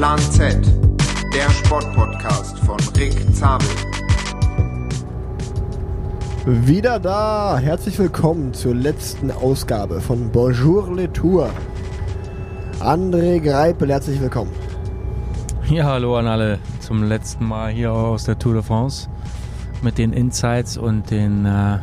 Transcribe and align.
Plan 0.00 0.18
Z, 0.18 0.56
der 1.34 1.50
Sportpodcast 1.50 2.58
von 2.60 2.78
Rick 2.96 3.12
Zabel. 3.34 3.68
Wieder 6.46 6.98
da! 6.98 7.58
Herzlich 7.58 7.98
willkommen 7.98 8.54
zur 8.54 8.74
letzten 8.74 9.30
Ausgabe 9.30 10.00
von 10.00 10.32
Bonjour 10.32 10.90
les 10.96 11.10
Tours. 11.12 11.50
André 12.80 13.40
Greipel, 13.40 13.90
herzlich 13.90 14.18
willkommen. 14.22 14.52
Ja, 15.68 15.84
hallo 15.84 16.16
an 16.16 16.26
alle 16.26 16.60
zum 16.80 17.02
letzten 17.02 17.44
Mal 17.44 17.70
hier 17.70 17.92
aus 17.92 18.24
der 18.24 18.38
Tour 18.38 18.54
de 18.54 18.62
France 18.62 19.06
mit 19.82 19.98
den 19.98 20.14
Insights 20.14 20.78
und 20.78 21.10
den, 21.10 21.44
äh, 21.44 21.78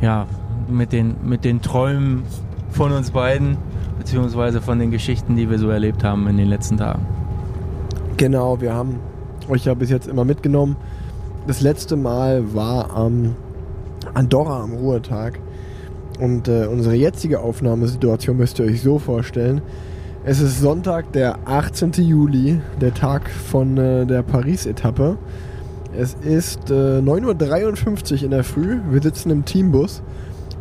ja, 0.00 0.26
mit 0.66 0.92
den, 0.92 1.16
mit 1.22 1.44
den 1.44 1.60
Träumen 1.60 2.22
von 2.70 2.90
uns 2.90 3.10
beiden, 3.10 3.58
beziehungsweise 4.02 4.60
von 4.60 4.80
den 4.80 4.90
Geschichten, 4.90 5.36
die 5.36 5.48
wir 5.48 5.60
so 5.60 5.68
erlebt 5.68 6.02
haben 6.02 6.26
in 6.26 6.36
den 6.36 6.48
letzten 6.48 6.76
Tagen. 6.76 7.06
Genau, 8.16 8.60
wir 8.60 8.74
haben 8.74 8.98
euch 9.48 9.64
ja 9.64 9.74
bis 9.74 9.90
jetzt 9.90 10.08
immer 10.08 10.24
mitgenommen. 10.24 10.74
Das 11.46 11.60
letzte 11.60 11.94
Mal 11.94 12.52
war 12.52 12.96
am 12.96 13.36
Andorra 14.12 14.60
am 14.60 14.72
Ruhetag. 14.72 15.38
Und 16.18 16.48
äh, 16.48 16.66
unsere 16.66 16.96
jetzige 16.96 17.38
Aufnahmesituation 17.38 18.36
müsst 18.36 18.58
ihr 18.58 18.64
euch 18.64 18.82
so 18.82 18.98
vorstellen. 18.98 19.62
Es 20.24 20.40
ist 20.40 20.60
Sonntag, 20.60 21.12
der 21.12 21.38
18. 21.44 21.92
Juli, 21.92 22.60
der 22.80 22.94
Tag 22.94 23.30
von 23.30 23.76
äh, 23.78 24.04
der 24.04 24.22
Paris-Etappe. 24.24 25.16
Es 25.96 26.14
ist 26.14 26.70
äh, 26.70 26.98
9.53 26.98 28.12
Uhr 28.14 28.22
in 28.24 28.30
der 28.32 28.42
Früh. 28.42 28.80
Wir 28.90 29.00
sitzen 29.00 29.30
im 29.30 29.44
Teambus, 29.44 30.02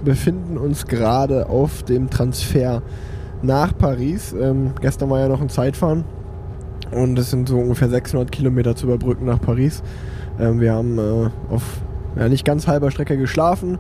befinden 0.06 0.60
uns 0.60 0.86
gerade 0.86 1.50
auf 1.50 1.82
dem 1.82 2.12
Transfer 2.12 2.84
nach 3.42 3.78
Paris. 3.78 4.34
Ähm, 4.34 4.72
gestern 4.82 5.10
war 5.10 5.20
ja 5.20 5.28
noch 5.28 5.42
ein 5.42 5.50
Zeitfahren 5.50 6.04
und 6.92 7.18
es 7.18 7.32
sind 7.32 7.48
so 7.48 7.58
ungefähr 7.58 7.90
600 7.90 8.32
Kilometer 8.32 8.76
zu 8.76 8.86
überbrücken 8.86 9.26
nach 9.26 9.42
Paris. 9.42 9.84
Ähm, 10.40 10.60
wir 10.60 10.74
haben 10.74 10.98
äh, 10.98 11.30
auf 11.54 11.82
ja, 12.16 12.28
nicht 12.28 12.46
ganz 12.46 12.68
halber 12.68 12.92
Strecke 12.92 13.18
geschlafen, 13.18 13.80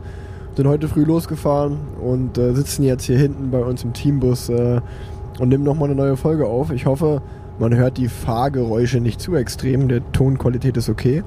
sind 0.55 0.67
heute 0.67 0.87
früh 0.87 1.03
losgefahren 1.03 1.77
und 2.01 2.37
äh, 2.37 2.53
sitzen 2.53 2.83
jetzt 2.83 3.03
hier 3.03 3.17
hinten 3.17 3.51
bei 3.51 3.59
uns 3.59 3.83
im 3.83 3.93
Teambus 3.93 4.49
äh, 4.49 4.81
und 5.39 5.49
nehmen 5.49 5.63
nochmal 5.63 5.89
eine 5.89 5.95
neue 5.95 6.17
Folge 6.17 6.45
auf. 6.45 6.71
Ich 6.71 6.85
hoffe, 6.85 7.21
man 7.59 7.75
hört 7.75 7.97
die 7.97 8.07
Fahrgeräusche 8.07 8.99
nicht 8.99 9.21
zu 9.21 9.35
extrem, 9.35 9.87
der 9.87 10.01
Tonqualität 10.11 10.77
ist 10.77 10.89
okay. 10.89 11.23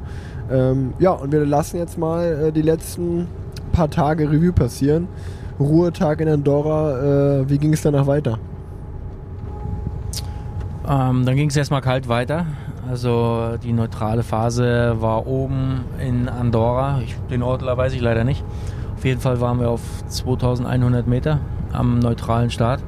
Ähm, 0.51 0.93
ja, 0.99 1.13
und 1.13 1.33
wir 1.33 1.45
lassen 1.47 1.79
jetzt 1.79 1.99
mal 1.99 2.47
äh, 2.47 2.53
die 2.53 2.63
letzten 2.63 3.27
paar 3.73 3.91
Tage 3.91 4.31
Revue 4.31 4.53
passieren. 4.53 5.09
Ruhetag 5.61 6.21
in 6.21 6.29
Andorra, 6.29 7.41
äh, 7.41 7.49
wie 7.49 7.59
ging 7.59 7.73
es 7.73 7.83
danach 7.83 8.07
weiter? 8.07 8.39
Ähm, 10.89 11.25
dann 11.25 11.37
ging 11.37 11.49
es 11.49 11.57
erstmal 11.57 11.81
kalt 11.81 12.09
weiter. 12.09 12.47
Also 12.89 13.57
die 13.63 13.73
neutrale 13.73 14.23
Phase 14.23 14.97
war 14.99 15.27
oben 15.27 15.85
in 15.99 16.29
Andorra. 16.29 17.01
Ich, 17.03 17.17
den 17.31 17.43
Ort 17.43 17.65
weiß 17.65 17.95
ich 17.95 18.01
leider 18.01 18.25
nicht. 18.25 18.45
Auf 18.97 19.05
jeden 19.05 19.21
Fall 19.21 19.41
waren 19.41 19.61
wir 19.61 19.71
auf 19.71 19.81
2100 20.09 21.07
Meter 21.07 21.41
am 21.73 21.99
neutralen 21.99 22.51
Start. 22.51 22.83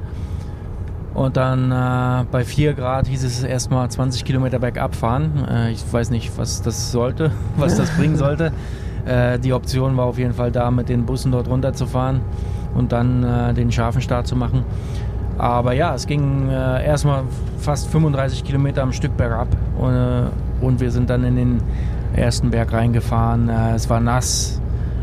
Und 1.13 1.35
dann 1.35 1.71
äh, 1.71 2.25
bei 2.31 2.43
4 2.43 2.73
Grad 2.73 3.07
hieß 3.07 3.23
es 3.23 3.41
erstmal 3.41 3.89
20 3.89 4.23
Kilometer 4.23 4.59
bergab 4.59 4.93
fahren. 4.93 5.47
Äh, 5.49 5.71
ich 5.71 5.83
weiß 5.91 6.11
nicht, 6.11 6.37
was 6.37 6.61
das 6.61 6.91
sollte, 6.91 7.31
was 7.57 7.77
das 7.77 7.89
bringen 7.91 8.17
sollte. 8.17 8.51
Äh, 9.07 9.39
die 9.39 9.53
Option 9.53 9.95
war 9.97 10.05
auf 10.05 10.17
jeden 10.17 10.33
Fall 10.33 10.51
da, 10.51 10.69
mit 10.71 10.89
den 10.89 11.05
Bussen 11.05 11.31
dort 11.31 11.47
runterzufahren 11.49 12.21
und 12.75 12.91
dann 12.91 13.23
äh, 13.23 13.53
den 13.53 13.71
scharfen 13.71 14.01
Start 14.01 14.27
zu 14.27 14.35
machen. 14.35 14.63
Aber 15.37 15.73
ja, 15.73 15.93
es 15.93 16.07
ging 16.07 16.49
äh, 16.49 16.85
erstmal 16.85 17.23
fast 17.59 17.89
35 17.89 18.43
Kilometer 18.43 18.81
am 18.81 18.91
Stück 18.91 19.15
bergab 19.17 19.47
und, 19.77 19.93
äh, 19.93 20.23
und 20.61 20.79
wir 20.79 20.91
sind 20.91 21.09
dann 21.09 21.23
in 21.23 21.35
den 21.35 21.61
ersten 22.15 22.49
Berg 22.49 22.73
reingefahren. 22.73 23.49
Äh, 23.49 23.75
es 23.75 23.89
war 23.89 23.99
nass, 23.99 24.59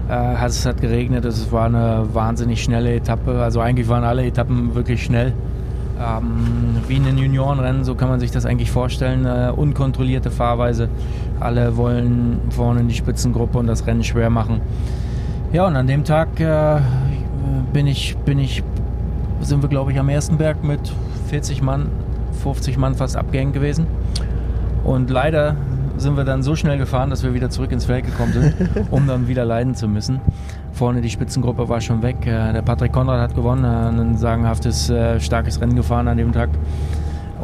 äh, 0.08 0.44
es 0.44 0.66
hat 0.66 0.80
geregnet, 0.80 1.24
es 1.24 1.52
war 1.52 1.66
eine 1.66 2.06
wahnsinnig 2.12 2.62
schnelle 2.62 2.94
Etappe. 2.94 3.40
Also 3.40 3.60
eigentlich 3.60 3.88
waren 3.88 4.04
alle 4.04 4.26
Etappen 4.26 4.74
wirklich 4.74 5.04
schnell. 5.04 5.32
Ähm, 6.00 6.76
wie 6.88 6.96
in 6.96 7.04
den 7.04 7.18
Juniorenrennen, 7.18 7.84
so 7.84 7.94
kann 7.94 8.08
man 8.08 8.20
sich 8.20 8.30
das 8.30 8.46
eigentlich 8.46 8.70
vorstellen. 8.70 9.24
Äh, 9.26 9.52
unkontrollierte 9.54 10.30
Fahrweise. 10.30 10.88
Alle 11.40 11.76
wollen 11.76 12.40
vorne 12.50 12.80
in 12.80 12.88
die 12.88 12.94
Spitzengruppe 12.94 13.58
und 13.58 13.66
das 13.66 13.86
Rennen 13.86 14.04
schwer 14.04 14.30
machen. 14.30 14.60
Ja, 15.52 15.66
und 15.66 15.76
an 15.76 15.86
dem 15.86 16.04
Tag 16.04 16.40
äh, 16.40 16.80
bin 17.72 17.86
ich, 17.86 18.16
bin 18.24 18.38
ich 18.38 18.62
sind 19.40 19.62
wir, 19.62 19.68
glaube 19.68 19.92
ich, 19.92 19.98
am 19.98 20.08
ersten 20.08 20.38
Berg 20.38 20.64
mit 20.64 20.80
40 21.28 21.62
Mann, 21.62 21.88
50 22.42 22.78
Mann 22.78 22.94
fast 22.94 23.16
abgehängt 23.16 23.52
gewesen. 23.52 23.86
Und 24.84 25.10
leider 25.10 25.56
sind 25.96 26.16
wir 26.16 26.24
dann 26.24 26.42
so 26.42 26.56
schnell 26.56 26.78
gefahren, 26.78 27.10
dass 27.10 27.22
wir 27.22 27.34
wieder 27.34 27.50
zurück 27.50 27.72
ins 27.72 27.84
Feld 27.84 28.04
gekommen 28.04 28.32
sind, 28.32 28.54
um 28.90 29.06
dann 29.06 29.28
wieder 29.28 29.44
leiden 29.44 29.74
zu 29.74 29.88
müssen. 29.88 30.20
Vorne 30.74 31.00
die 31.00 31.10
Spitzengruppe 31.10 31.68
war 31.68 31.80
schon 31.80 32.02
weg. 32.02 32.26
Äh, 32.26 32.52
der 32.52 32.62
Patrick 32.62 32.92
Konrad 32.92 33.20
hat 33.20 33.34
gewonnen, 33.36 33.64
äh, 33.64 34.00
ein 34.00 34.16
sagenhaftes, 34.16 34.90
äh, 34.90 35.20
starkes 35.20 35.60
Rennen 35.60 35.76
gefahren 35.76 36.08
an 36.08 36.16
dem 36.16 36.32
Tag. 36.32 36.50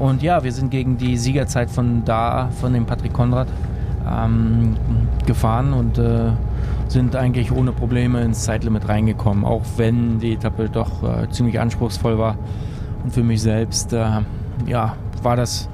Und 0.00 0.20
ja, 0.22 0.42
wir 0.42 0.50
sind 0.50 0.70
gegen 0.70 0.96
die 0.96 1.16
Siegerzeit 1.16 1.70
von 1.70 2.04
da, 2.04 2.48
von 2.60 2.72
dem 2.72 2.86
Patrick 2.86 3.12
Konrad, 3.12 3.46
ähm, 4.10 4.76
gefahren 5.26 5.72
und 5.72 5.98
äh, 5.98 6.32
sind 6.88 7.14
eigentlich 7.14 7.52
ohne 7.52 7.70
Probleme 7.70 8.20
ins 8.22 8.42
Zeitlimit 8.42 8.88
reingekommen, 8.88 9.44
auch 9.44 9.62
wenn 9.76 10.18
die 10.18 10.32
Etappe 10.32 10.68
doch 10.68 11.02
äh, 11.04 11.28
ziemlich 11.30 11.60
anspruchsvoll 11.60 12.18
war. 12.18 12.36
Und 13.04 13.12
für 13.12 13.22
mich 13.22 13.42
selbst, 13.42 13.92
äh, 13.92 14.06
ja, 14.66 14.96
war 15.22 15.36
das, 15.36 15.68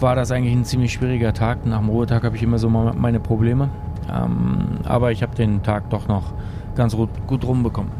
war 0.00 0.16
das 0.16 0.30
eigentlich 0.30 0.54
ein 0.54 0.64
ziemlich 0.64 0.94
schwieriger 0.94 1.34
Tag. 1.34 1.66
Nach 1.66 1.80
dem 1.80 1.90
Ruhetag 1.90 2.24
habe 2.24 2.36
ich 2.36 2.42
immer 2.42 2.58
so 2.58 2.70
meine 2.70 3.20
Probleme. 3.20 3.68
Ähm, 4.10 4.78
aber 4.84 5.12
ich 5.12 5.22
habe 5.22 5.34
den 5.34 5.62
Tag 5.62 5.90
doch 5.90 6.08
noch 6.08 6.32
ganz 6.74 6.96
gut, 6.96 7.10
gut 7.26 7.44
rumbekommen. 7.44 7.92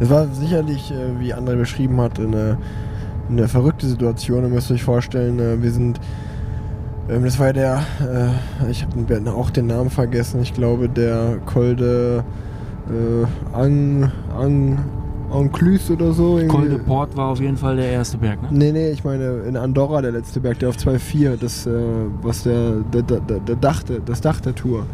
Es 0.00 0.10
war 0.10 0.26
sicherlich, 0.28 0.90
äh, 0.90 1.20
wie 1.20 1.34
André 1.34 1.56
beschrieben 1.56 2.00
hat, 2.00 2.18
eine, 2.18 2.58
eine 3.28 3.48
verrückte 3.48 3.86
Situation. 3.86 4.42
Ihr 4.42 4.50
müsst 4.50 4.70
euch 4.70 4.82
vorstellen, 4.82 5.38
äh, 5.38 5.62
wir 5.62 5.70
sind 5.70 6.00
ähm, 7.08 7.24
das 7.24 7.38
war 7.38 7.52
der, 7.52 7.82
äh, 8.00 8.70
ich 8.70 8.84
habe 8.84 9.30
auch 9.30 9.50
den 9.50 9.66
Namen 9.66 9.90
vergessen, 9.90 10.40
ich 10.42 10.54
glaube 10.54 10.88
der 10.88 11.38
Kolde 11.46 12.24
äh, 12.88 13.56
Ang, 13.56 14.10
Ang, 14.38 14.78
Anclus 15.32 15.90
oder 15.90 16.12
so. 16.12 16.40
Col 16.48 16.68
de 16.68 16.78
Port 16.78 17.16
war 17.16 17.28
auf 17.28 17.40
jeden 17.40 17.56
Fall 17.56 17.76
der 17.76 17.90
erste 17.90 18.18
Berg, 18.18 18.42
ne? 18.42 18.48
Nee, 18.50 18.72
nee, 18.72 18.90
ich 18.90 19.02
meine 19.02 19.40
in 19.48 19.56
Andorra 19.56 20.02
der 20.02 20.12
letzte 20.12 20.40
Berg, 20.40 20.58
der 20.60 20.68
auf 20.68 20.76
2,4, 20.76 21.36
das, 21.36 21.66
äh, 21.66 21.70
was 22.22 22.44
der, 22.44 22.76
der, 22.92 23.02
der, 23.02 23.20
der 23.40 23.56
Dach, 23.56 23.82
das 24.04 24.20
Dach 24.20 24.40
der 24.40 24.54
Tour. 24.54 24.86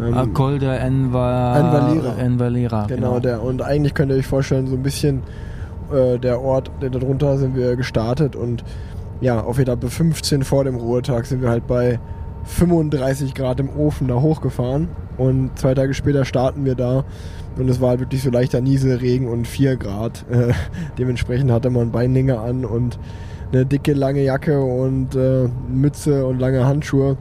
Ähm, 0.00 0.14
ah, 0.14 0.26
Col 0.26 0.58
de 0.58 0.68
Enva 0.68 1.58
Envalera. 1.58 2.14
Envalera. 2.18 2.86
Genau, 2.86 2.96
genau, 2.96 3.20
der. 3.20 3.42
Und 3.42 3.62
eigentlich 3.62 3.94
könnt 3.94 4.12
ihr 4.12 4.18
euch 4.18 4.26
vorstellen, 4.26 4.66
so 4.66 4.76
ein 4.76 4.82
bisschen 4.82 5.22
äh, 5.92 6.18
der 6.18 6.40
Ort, 6.40 6.70
der 6.80 6.90
darunter 6.90 7.38
sind 7.38 7.56
wir 7.56 7.76
gestartet 7.76 8.36
und 8.36 8.64
ja, 9.20 9.40
auf 9.40 9.58
Etappe 9.58 9.88
15 9.88 10.44
vor 10.44 10.64
dem 10.64 10.76
Ruhetag 10.76 11.26
sind 11.26 11.42
wir 11.42 11.48
halt 11.48 11.66
bei 11.66 11.98
35 12.44 13.34
Grad 13.34 13.58
im 13.60 13.68
Ofen 13.68 14.08
da 14.08 14.20
hochgefahren 14.20 14.88
und 15.16 15.58
zwei 15.58 15.74
Tage 15.74 15.92
später 15.94 16.24
starten 16.24 16.64
wir 16.64 16.76
da 16.76 17.04
und 17.56 17.68
es 17.68 17.80
war 17.80 17.90
halt 17.90 18.00
wirklich 18.00 18.22
so 18.22 18.30
leichter 18.30 18.60
Nieselregen 18.60 19.28
und 19.28 19.46
4 19.46 19.76
Grad. 19.76 20.24
Äh, 20.30 20.52
dementsprechend 20.98 21.50
hatte 21.50 21.70
man 21.70 21.90
Beinlinge 21.90 22.38
an 22.38 22.64
und 22.64 22.98
eine 23.50 23.64
dicke 23.66 23.94
lange 23.94 24.22
Jacke 24.22 24.60
und 24.60 25.16
äh, 25.16 25.48
Mütze 25.68 26.26
und 26.26 26.38
lange 26.38 26.64
Handschuhe. 26.66 27.16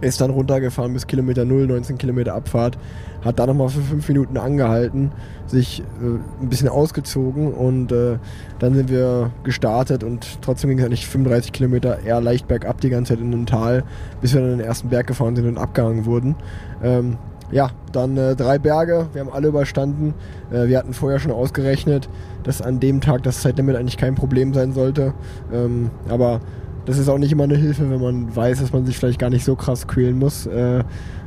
Ist 0.00 0.20
dann 0.20 0.30
runtergefahren 0.30 0.92
bis 0.92 1.06
Kilometer 1.06 1.44
0, 1.44 1.66
19 1.66 1.98
Kilometer 1.98 2.34
Abfahrt 2.34 2.78
hat 3.24 3.38
da 3.38 3.46
nochmal 3.46 3.68
für 3.68 3.80
fünf 3.80 4.08
Minuten 4.08 4.36
angehalten, 4.36 5.10
sich 5.46 5.80
äh, 5.80 6.42
ein 6.42 6.48
bisschen 6.48 6.68
ausgezogen 6.68 7.52
und 7.52 7.90
äh, 7.92 8.18
dann 8.58 8.74
sind 8.74 8.90
wir 8.90 9.30
gestartet 9.44 10.04
und 10.04 10.40
trotzdem 10.42 10.70
ging 10.70 10.78
es 10.78 10.88
nicht 10.88 11.06
35 11.06 11.52
Kilometer, 11.52 12.00
eher 12.04 12.20
leicht 12.20 12.48
bergab 12.48 12.80
die 12.80 12.90
ganze 12.90 13.14
Zeit 13.14 13.20
in 13.20 13.32
einem 13.32 13.46
Tal, 13.46 13.84
bis 14.20 14.34
wir 14.34 14.40
dann 14.40 14.58
den 14.58 14.60
ersten 14.60 14.88
Berg 14.88 15.06
gefahren 15.06 15.34
sind 15.34 15.48
und 15.48 15.58
abgehangen 15.58 16.04
wurden. 16.04 16.36
Ähm, 16.82 17.18
ja, 17.50 17.70
dann 17.92 18.16
äh, 18.18 18.36
drei 18.36 18.58
Berge, 18.58 19.06
wir 19.14 19.22
haben 19.22 19.32
alle 19.32 19.48
überstanden. 19.48 20.12
Äh, 20.52 20.68
wir 20.68 20.78
hatten 20.78 20.92
vorher 20.92 21.18
schon 21.18 21.32
ausgerechnet, 21.32 22.08
dass 22.42 22.60
an 22.60 22.78
dem 22.78 23.00
Tag 23.00 23.22
das 23.22 23.40
Zeitlimit 23.40 23.74
eigentlich 23.76 23.96
kein 23.96 24.14
Problem 24.14 24.52
sein 24.52 24.72
sollte. 24.72 25.14
Ähm, 25.50 25.90
aber 26.10 26.40
das 26.88 26.96
ist 26.96 27.10
auch 27.10 27.18
nicht 27.18 27.32
immer 27.32 27.44
eine 27.44 27.56
Hilfe, 27.56 27.90
wenn 27.90 28.00
man 28.00 28.34
weiß, 28.34 28.60
dass 28.60 28.72
man 28.72 28.86
sich 28.86 28.96
vielleicht 28.96 29.18
gar 29.18 29.28
nicht 29.28 29.44
so 29.44 29.56
krass 29.56 29.86
quälen 29.86 30.18
muss. 30.18 30.46
Äh, 30.46 30.84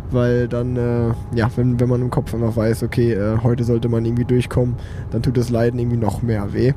weil 0.09 0.47
dann, 0.47 0.75
äh, 0.75 1.13
ja, 1.35 1.51
wenn, 1.55 1.79
wenn 1.79 1.87
man 1.87 2.01
im 2.01 2.09
Kopf 2.09 2.33
einfach 2.33 2.55
weiß, 2.55 2.81
okay, 2.81 3.13
äh, 3.13 3.37
heute 3.43 3.63
sollte 3.63 3.87
man 3.87 4.03
irgendwie 4.03 4.25
durchkommen, 4.25 4.75
dann 5.11 5.21
tut 5.21 5.37
das 5.37 5.51
Leiden 5.51 5.79
irgendwie 5.79 5.99
noch 5.99 6.23
mehr 6.23 6.51
weh. 6.51 6.73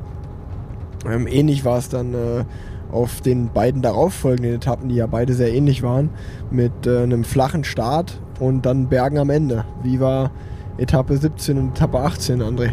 Ähm, 1.10 1.26
ähnlich 1.26 1.64
war 1.64 1.78
es 1.78 1.88
dann 1.88 2.12
äh, 2.12 2.44
auf 2.92 3.22
den 3.22 3.48
beiden 3.48 3.80
darauffolgenden 3.80 4.54
Etappen, 4.56 4.90
die 4.90 4.96
ja 4.96 5.06
beide 5.06 5.32
sehr 5.32 5.52
ähnlich 5.52 5.82
waren, 5.82 6.10
mit 6.50 6.86
äh, 6.86 7.04
einem 7.04 7.24
flachen 7.24 7.64
Start 7.64 8.20
und 8.38 8.66
dann 8.66 8.88
Bergen 8.88 9.16
am 9.16 9.30
Ende. 9.30 9.64
Wie 9.82 9.98
war 9.98 10.30
Etappe 10.76 11.16
17 11.16 11.56
und 11.56 11.68
Etappe 11.70 12.00
18, 12.00 12.42
André? 12.42 12.70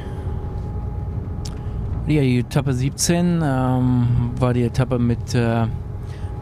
Ja, 2.06 2.22
die 2.22 2.40
Etappe 2.40 2.74
17 2.74 3.42
ähm, 3.42 4.08
war 4.38 4.54
die 4.54 4.64
Etappe 4.64 5.00
mit, 5.00 5.34
äh, 5.34 5.68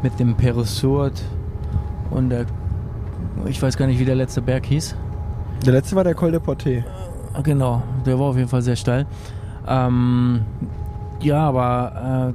mit 0.01 0.19
dem 0.19 0.35
Perusurt 0.35 1.23
und 2.11 2.29
der, 2.29 2.45
ich 3.45 3.61
weiß 3.61 3.77
gar 3.77 3.87
nicht, 3.87 3.99
wie 3.99 4.05
der 4.05 4.15
letzte 4.15 4.41
Berg 4.41 4.65
hieß. 4.65 4.95
Der 5.65 5.73
letzte 5.73 5.95
war 5.95 6.03
der 6.03 6.15
Col 6.15 6.31
de 6.31 6.39
Porte. 6.39 6.83
Genau, 7.43 7.83
der 8.05 8.17
war 8.19 8.27
auf 8.27 8.37
jeden 8.37 8.47
Fall 8.47 8.61
sehr 8.61 8.75
steil. 8.75 9.05
Ähm, 9.67 10.41
ja, 11.21 11.47
aber 11.47 12.33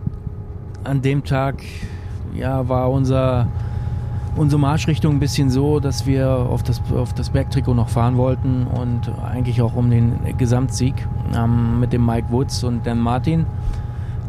äh, 0.84 0.88
an 0.88 1.02
dem 1.02 1.24
Tag 1.24 1.62
ja, 2.34 2.68
war 2.68 2.90
unser, 2.90 3.48
unsere 4.36 4.60
Marschrichtung 4.60 5.14
ein 5.14 5.20
bisschen 5.20 5.50
so, 5.50 5.80
dass 5.80 6.06
wir 6.06 6.28
auf 6.28 6.62
das, 6.62 6.82
auf 6.94 7.14
das 7.14 7.30
Bergtrikot 7.30 7.74
noch 7.74 7.88
fahren 7.88 8.16
wollten 8.16 8.66
und 8.66 9.10
eigentlich 9.24 9.62
auch 9.62 9.74
um 9.74 9.90
den 9.90 10.18
Gesamtsieg 10.36 10.94
ähm, 11.34 11.80
mit 11.80 11.92
dem 11.92 12.04
Mike 12.04 12.30
Woods 12.30 12.62
und 12.64 12.86
Dan 12.86 12.98
Martin. 12.98 13.46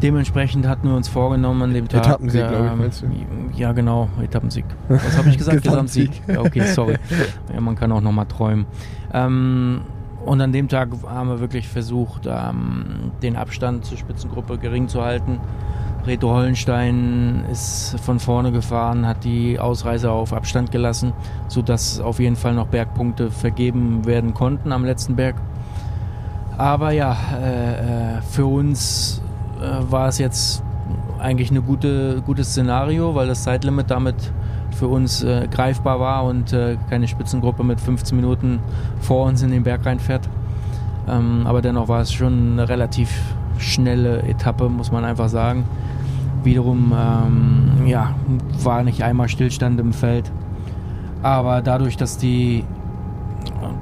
Dementsprechend 0.01 0.68
hatten 0.68 0.89
wir 0.89 0.95
uns 0.95 1.07
vorgenommen 1.07 1.62
an 1.62 1.74
dem 1.74 1.88
Tag. 1.88 2.06
Etappensieg, 2.06 2.47
glaube 2.47 2.68
ich, 2.68 2.75
meinst 2.75 3.01
du? 3.01 3.07
Ja, 3.56 3.71
genau, 3.71 4.09
Etappensieg. 4.21 4.65
Was 4.89 5.18
habe 5.18 5.30
ich 5.30 5.38
gesagt? 5.38 5.63
Gesamtsieg. 5.63 6.12
Ja, 6.27 6.42
okay, 6.42 6.65
sorry. 6.68 6.97
Ja, 7.53 7.62
man 7.62 7.75
kann 7.75 7.92
auch 7.92 8.01
nochmal 8.01 8.25
träumen. 8.25 8.65
Ähm, 9.13 9.81
und 10.25 10.42
an 10.42 10.51
dem 10.51 10.68
Tag 10.68 10.89
haben 11.07 11.30
wir 11.30 11.39
wirklich 11.39 11.68
versucht, 11.68 12.27
ähm, 12.27 13.12
den 13.21 13.36
Abstand 13.36 13.86
zur 13.86 13.97
Spitzengruppe 13.97 14.57
gering 14.57 14.88
zu 14.88 15.03
halten. 15.03 15.39
Reto 16.06 16.30
Hollenstein 16.30 17.45
ist 17.51 17.95
von 18.01 18.19
vorne 18.19 18.51
gefahren, 18.51 19.07
hat 19.07 19.24
die 19.24 19.59
Ausreißer 19.59 20.12
auf 20.12 20.33
Abstand 20.33 20.71
gelassen, 20.71 21.13
sodass 21.48 22.00
auf 22.00 22.19
jeden 22.19 22.36
Fall 22.36 22.53
noch 22.53 22.68
Bergpunkte 22.68 23.31
vergeben 23.31 24.06
werden 24.06 24.33
konnten 24.33 24.71
am 24.71 24.86
letzten 24.86 25.15
Berg. 25.15 25.36
Aber 26.57 26.91
ja, 26.91 27.15
äh, 27.41 28.18
äh 28.18 28.21
für 28.21 28.45
uns 28.45 29.21
äh, 29.62 29.92
war 29.92 30.07
es 30.07 30.18
jetzt 30.18 30.63
eigentlich 31.19 31.52
ein 31.52 31.66
gute, 31.66 32.22
gutes 32.25 32.52
Szenario, 32.52 33.16
weil 33.16 33.28
das 33.28 33.44
Zeitlimit 33.44 33.90
damit 33.90 34.16
für 34.72 34.88
uns 34.88 35.24
äh, 35.24 35.48
greifbar 35.50 36.00
war 36.00 36.25
und 36.25 36.54
äh, 36.54 36.78
keine 36.90 37.07
Spitzengruppe 37.07 37.63
mit 37.63 37.80
15 37.80 38.16
Minuten 38.16 38.60
vor 39.00 39.25
uns 39.25 39.42
in 39.42 39.52
den 39.52 39.63
Berg 39.63 39.86
reinfährt. 39.86 40.28
Ähm, 41.07 41.44
aber 41.46 41.62
dennoch 41.62 41.88
war 41.88 42.02
es 42.02 42.12
schon 42.12 42.54
eine 42.54 42.68
relativ 42.68 43.10
schnelle 43.57 44.24
Etappe, 44.24 44.69
muss 44.69 44.92
man 44.92 45.06
einfach 45.06 45.30
sagen. 45.30 45.66
Wiederum 46.44 46.94
ähm, 46.96 47.88
ja, 47.88 48.13
war 48.62 48.84
nicht 48.84 49.04
einmal 49.04 49.30
Stillstand 49.30 49.80
im 49.80 49.94
Feld. 49.94 50.31
Aber 51.24 51.62
dadurch, 51.62 51.98
dass 51.98 52.18
die 52.18 52.63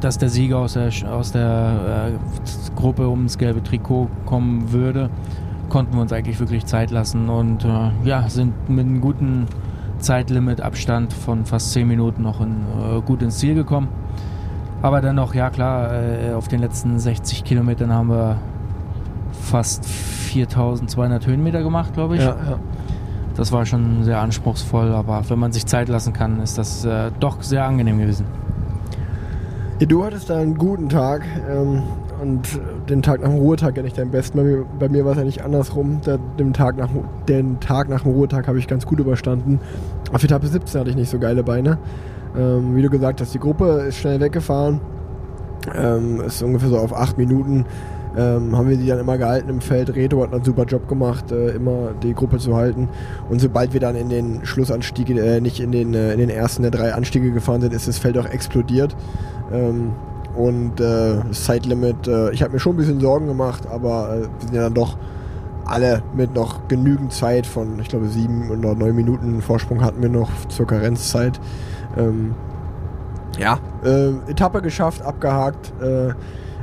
dass 0.02 0.18
der 0.18 0.30
Sieger 0.30 0.58
aus 0.58 0.74
der, 0.74 0.92
aus 1.10 1.32
der 1.32 2.10
äh, 2.10 2.76
Gruppe 2.76 3.08
ums 3.08 3.38
gelbe 3.38 3.64
Trikot 3.64 4.10
kommen 4.26 4.72
würde, 4.72 5.10
konnten 5.74 5.96
wir 5.96 6.02
uns 6.02 6.14
eigentlich 6.14 6.40
wirklich 6.40 6.68
Zeit 6.68 6.92
lassen 6.92 7.30
und 7.30 7.66
äh, 7.66 7.90
ja, 8.04 8.30
sind 8.30 8.70
mit 8.70 8.86
einem 8.86 9.02
guten 9.02 9.48
Zeitlimit, 9.98 10.62
Abstand 10.62 11.12
von 11.12 11.46
fast 11.46 11.72
10 11.72 11.88
Minuten 11.88 12.22
noch 12.22 12.42
in, 12.42 12.58
äh, 12.80 13.02
gut 13.02 13.24
ins 13.24 13.40
Ziel 13.40 13.56
gekommen. 13.56 13.88
Aber 14.84 15.02
dennoch, 15.02 15.34
ja 15.34 15.50
klar, 15.50 15.92
äh, 15.92 16.34
auf 16.34 16.48
den 16.48 16.60
letzten 16.60 17.00
60 17.00 17.44
Kilometern 17.44 17.92
haben 17.92 18.10
wir 18.10 18.36
fast 19.32 19.84
4200 19.88 21.26
Höhenmeter 21.26 21.64
gemacht, 21.64 21.96
glaube 21.96 22.18
ich. 22.18 22.22
Ja, 22.22 22.36
ja. 22.36 22.60
Das 23.36 23.52
war 23.52 23.66
schon 23.66 24.04
sehr 24.04 24.20
anspruchsvoll, 24.20 24.94
aber 24.94 25.28
wenn 25.28 25.40
man 25.40 25.54
sich 25.54 25.66
Zeit 25.66 25.90
lassen 25.90 26.14
kann, 26.14 26.40
ist 26.44 26.60
das 26.60 26.86
äh, 26.86 27.10
doch 27.20 27.42
sehr 27.42 27.66
angenehm 27.66 27.98
gewesen. 27.98 28.28
Ja, 29.80 29.88
du 29.88 30.06
hattest 30.06 30.30
da 30.30 30.38
einen 30.38 30.56
guten 30.56 30.88
Tag. 30.88 31.26
Ähm, 31.50 31.82
und 32.24 32.60
den 32.90 33.02
Tag 33.02 33.22
nach 33.22 33.30
dem 33.30 33.38
Ruhetag 33.38 33.78
ja 33.78 33.84
nicht 33.84 33.98
dein 33.98 34.10
besten. 34.10 34.38
Bei 34.38 34.44
mir, 34.44 34.66
bei 34.80 34.90
mir 34.90 35.06
war 35.06 35.12
es 35.12 35.18
ja 35.18 35.24
nicht 35.24 35.44
andersrum. 35.44 36.02
Der, 36.06 36.18
den, 36.40 36.54
Tag 36.54 36.78
nach, 36.78 36.90
den 37.28 37.60
Tag 37.60 37.90
nach 37.90 38.04
dem 38.04 38.14
Ruhetag 38.14 38.48
habe 38.48 38.58
ich 38.58 38.68
ganz 38.68 38.86
gut 38.86 39.00
überstanden. 39.00 39.60
Auf 40.12 40.24
Etappe 40.24 40.48
17 40.48 40.80
hatte 40.80 40.90
ich 40.90 40.96
nicht 40.96 41.10
so 41.10 41.20
geile 41.20 41.44
Beine. 41.44 41.78
Ähm, 42.38 42.76
wie 42.76 42.82
du 42.82 42.90
gesagt 42.90 43.22
hast, 43.22 43.34
die 43.34 43.40
Gruppe 43.40 43.86
ist 43.88 43.98
schnell 43.98 44.20
weggefahren. 44.20 44.80
Ähm, 45.76 46.22
ist 46.22 46.42
ungefähr 46.42 46.70
so 46.70 46.78
auf 46.78 46.96
acht 46.96 47.18
Minuten. 47.18 47.66
Ähm, 48.16 48.56
haben 48.56 48.70
wir 48.70 48.78
die 48.78 48.86
dann 48.86 49.00
immer 49.00 49.18
gehalten 49.18 49.50
im 49.50 49.60
Feld. 49.60 49.96
Reto 49.96 50.22
hat 50.22 50.34
einen 50.34 50.44
super 50.44 50.66
Job 50.66 50.88
gemacht, 50.88 51.32
äh, 51.32 51.50
immer 51.50 51.94
die 52.04 52.14
Gruppe 52.14 52.38
zu 52.38 52.56
halten. 52.56 52.88
Und 53.30 53.42
sobald 53.42 53.74
wir 53.74 53.80
dann 53.80 53.96
in 53.96 54.10
den 54.10 54.46
Schlussanstieg, 54.46 55.10
äh, 55.10 55.42
nicht 55.42 55.60
in 55.60 55.72
den, 55.72 55.94
äh, 55.94 56.14
in 56.14 56.20
den 56.20 56.30
ersten 56.30 56.62
der 56.62 56.72
drei 56.72 56.94
Anstiege 56.94 57.32
gefahren 57.32 57.62
sind, 57.62 57.74
ist 57.74 57.88
das 57.88 57.98
Feld 57.98 58.18
auch 58.18 58.30
explodiert. 58.30 58.96
Ähm, 59.52 59.94
und 60.36 60.80
äh, 60.80 61.18
das 61.28 61.44
Zeitlimit, 61.44 62.08
äh, 62.08 62.32
ich 62.32 62.42
habe 62.42 62.54
mir 62.54 62.60
schon 62.60 62.74
ein 62.74 62.78
bisschen 62.78 63.00
Sorgen 63.00 63.28
gemacht, 63.28 63.68
aber 63.68 64.16
äh, 64.16 64.22
wir 64.22 64.28
sind 64.42 64.54
ja 64.54 64.64
dann 64.64 64.74
doch 64.74 64.98
alle 65.66 66.04
mit 66.14 66.34
noch 66.34 66.68
genügend 66.68 67.14
Zeit 67.14 67.48
von, 67.48 67.80
ich 67.80 67.88
glaube, 67.88 68.08
sieben 68.08 68.50
oder 68.50 68.76
neun 68.76 68.96
Minuten 68.96 69.42
Vorsprung 69.42 69.84
hatten 69.84 70.02
wir 70.02 70.10
noch 70.10 70.30
zur 70.50 70.68
Karenzzeit. 70.68 71.40
Ähm, 71.98 72.36
ja, 73.38 73.60
äh, 73.84 74.10
Etappe 74.30 74.62
geschafft, 74.62 75.02
abgehakt. 75.02 75.72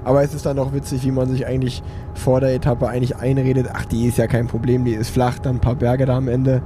Aber 0.04 0.22
es 0.22 0.34
ist 0.34 0.46
dann 0.46 0.58
auch 0.58 0.72
witzig, 0.72 1.04
wie 1.04 1.10
man 1.10 1.28
sich 1.28 1.46
eigentlich 1.46 1.82
vor 2.14 2.40
der 2.40 2.54
Etappe 2.54 2.88
eigentlich 2.88 3.16
einredet, 3.16 3.68
ach, 3.72 3.84
die 3.84 4.06
ist 4.06 4.18
ja 4.18 4.26
kein 4.26 4.46
Problem, 4.46 4.84
die 4.84 4.92
ist 4.92 5.10
flach, 5.10 5.38
dann 5.38 5.56
ein 5.56 5.60
paar 5.60 5.74
Berge 5.74 6.06
da 6.06 6.16
am 6.16 6.28
Ende. 6.28 6.62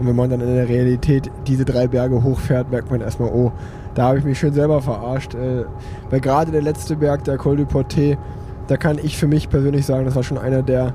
Und 0.00 0.06
wenn 0.06 0.16
man 0.16 0.30
dann 0.30 0.40
in 0.40 0.54
der 0.54 0.68
Realität 0.68 1.30
diese 1.46 1.64
drei 1.64 1.86
Berge 1.88 2.22
hochfährt, 2.22 2.70
merkt 2.70 2.90
man 2.90 3.00
erstmal, 3.00 3.30
oh, 3.30 3.52
da 3.94 4.08
habe 4.08 4.18
ich 4.18 4.24
mich 4.24 4.38
schön 4.38 4.52
selber 4.52 4.80
verarscht. 4.80 5.34
Äh, 5.34 5.64
weil 6.10 6.20
gerade 6.20 6.52
der 6.52 6.62
letzte 6.62 6.96
Berg, 6.96 7.24
der 7.24 7.36
Col 7.36 7.56
du 7.56 7.64
Porté, 7.64 8.16
da 8.68 8.76
kann 8.76 8.98
ich 9.02 9.16
für 9.16 9.26
mich 9.26 9.48
persönlich 9.48 9.86
sagen, 9.86 10.04
das 10.04 10.14
war 10.14 10.22
schon 10.22 10.38
einer 10.38 10.62
der 10.62 10.94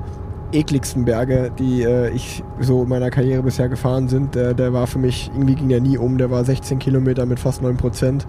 ekligsten 0.54 1.04
Berge, 1.04 1.52
die 1.58 1.82
äh, 1.82 2.10
ich 2.12 2.44
so 2.60 2.84
in 2.84 2.90
meiner 2.90 3.10
Karriere 3.10 3.44
bisher 3.44 3.70
gefahren 3.70 4.08
sind. 4.08 4.36
Der, 4.36 4.54
der 4.54 4.72
war 4.72 4.88
für 4.88 5.00
mich, 5.00 5.32
irgendwie 5.34 5.56
ging 5.56 5.70
der 5.70 5.82
nie 5.82 5.98
um, 5.98 6.18
der 6.18 6.32
war 6.32 6.46
16 6.46 6.80
Kilometer 6.80 7.26
mit 7.26 7.40
fast 7.40 7.62
9 7.62 7.78
Prozent 7.78 8.26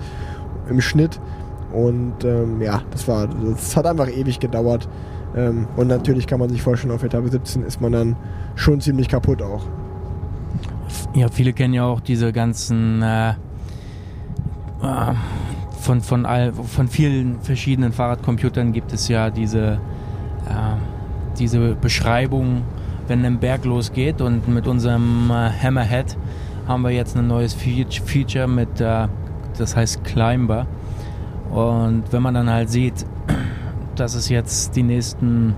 im 0.69 0.81
Schnitt. 0.81 1.21
Und 1.75 2.25
ähm, 2.25 2.63
ja, 2.63 2.83
das 2.91 3.09
war, 3.09 3.27
das 3.27 3.77
hat 3.77 3.87
einfach 3.87 4.09
ewig 4.09 4.39
gedauert. 4.39 4.89
Ähm, 5.37 5.67
und 5.77 5.89
natürlich 5.89 6.27
kann 6.27 6.39
man 6.39 6.49
sich 6.49 6.63
vorstellen, 6.63 6.95
auf 6.95 7.03
Etappe 7.03 7.29
17 7.29 7.63
ist 7.63 7.81
man 7.81 7.93
dann 7.93 8.17
schon 8.55 8.81
ziemlich 8.81 9.09
kaputt 9.09 9.43
auch. 9.43 9.65
Ja, 11.15 11.29
viele 11.29 11.53
kennen 11.53 11.75
ja 11.75 11.85
auch 11.85 12.01
diese 12.01 12.33
ganzen 12.33 13.03
äh, 13.03 13.31
äh, 13.31 13.35
von, 15.81 16.01
von, 16.01 16.25
all, 16.25 16.53
von 16.53 16.89
vielen 16.89 17.41
verschiedenen 17.41 17.93
Fahrradcomputern 17.93 18.73
gibt 18.73 18.93
es 18.93 19.09
ja 19.09 19.31
diese, 19.31 19.81
äh, 20.49 21.37
diese 21.39 21.75
Beschreibung, 21.75 22.63
wenn 23.09 23.25
ein 23.25 23.39
Berg 23.39 23.65
losgeht 23.65 24.21
und 24.21 24.49
mit 24.49 24.67
unserem 24.67 25.31
äh, 25.31 25.51
Hammerhead 25.51 26.17
haben 26.67 26.83
wir 26.83 26.91
jetzt 26.91 27.17
ein 27.17 27.27
neues 27.27 27.55
Feature 27.55 28.47
mit, 28.47 28.81
äh, 28.81 29.09
das 29.59 29.77
heißt 29.77 30.05
Climber 30.05 30.67
und 31.55 32.03
wenn 32.11 32.21
man 32.21 32.35
dann 32.35 32.51
halt 32.51 32.69
sieht, 32.69 33.07
dass 33.95 34.15
es 34.15 34.29
jetzt 34.29 34.75
die 34.75 34.83
nächsten 34.83 35.55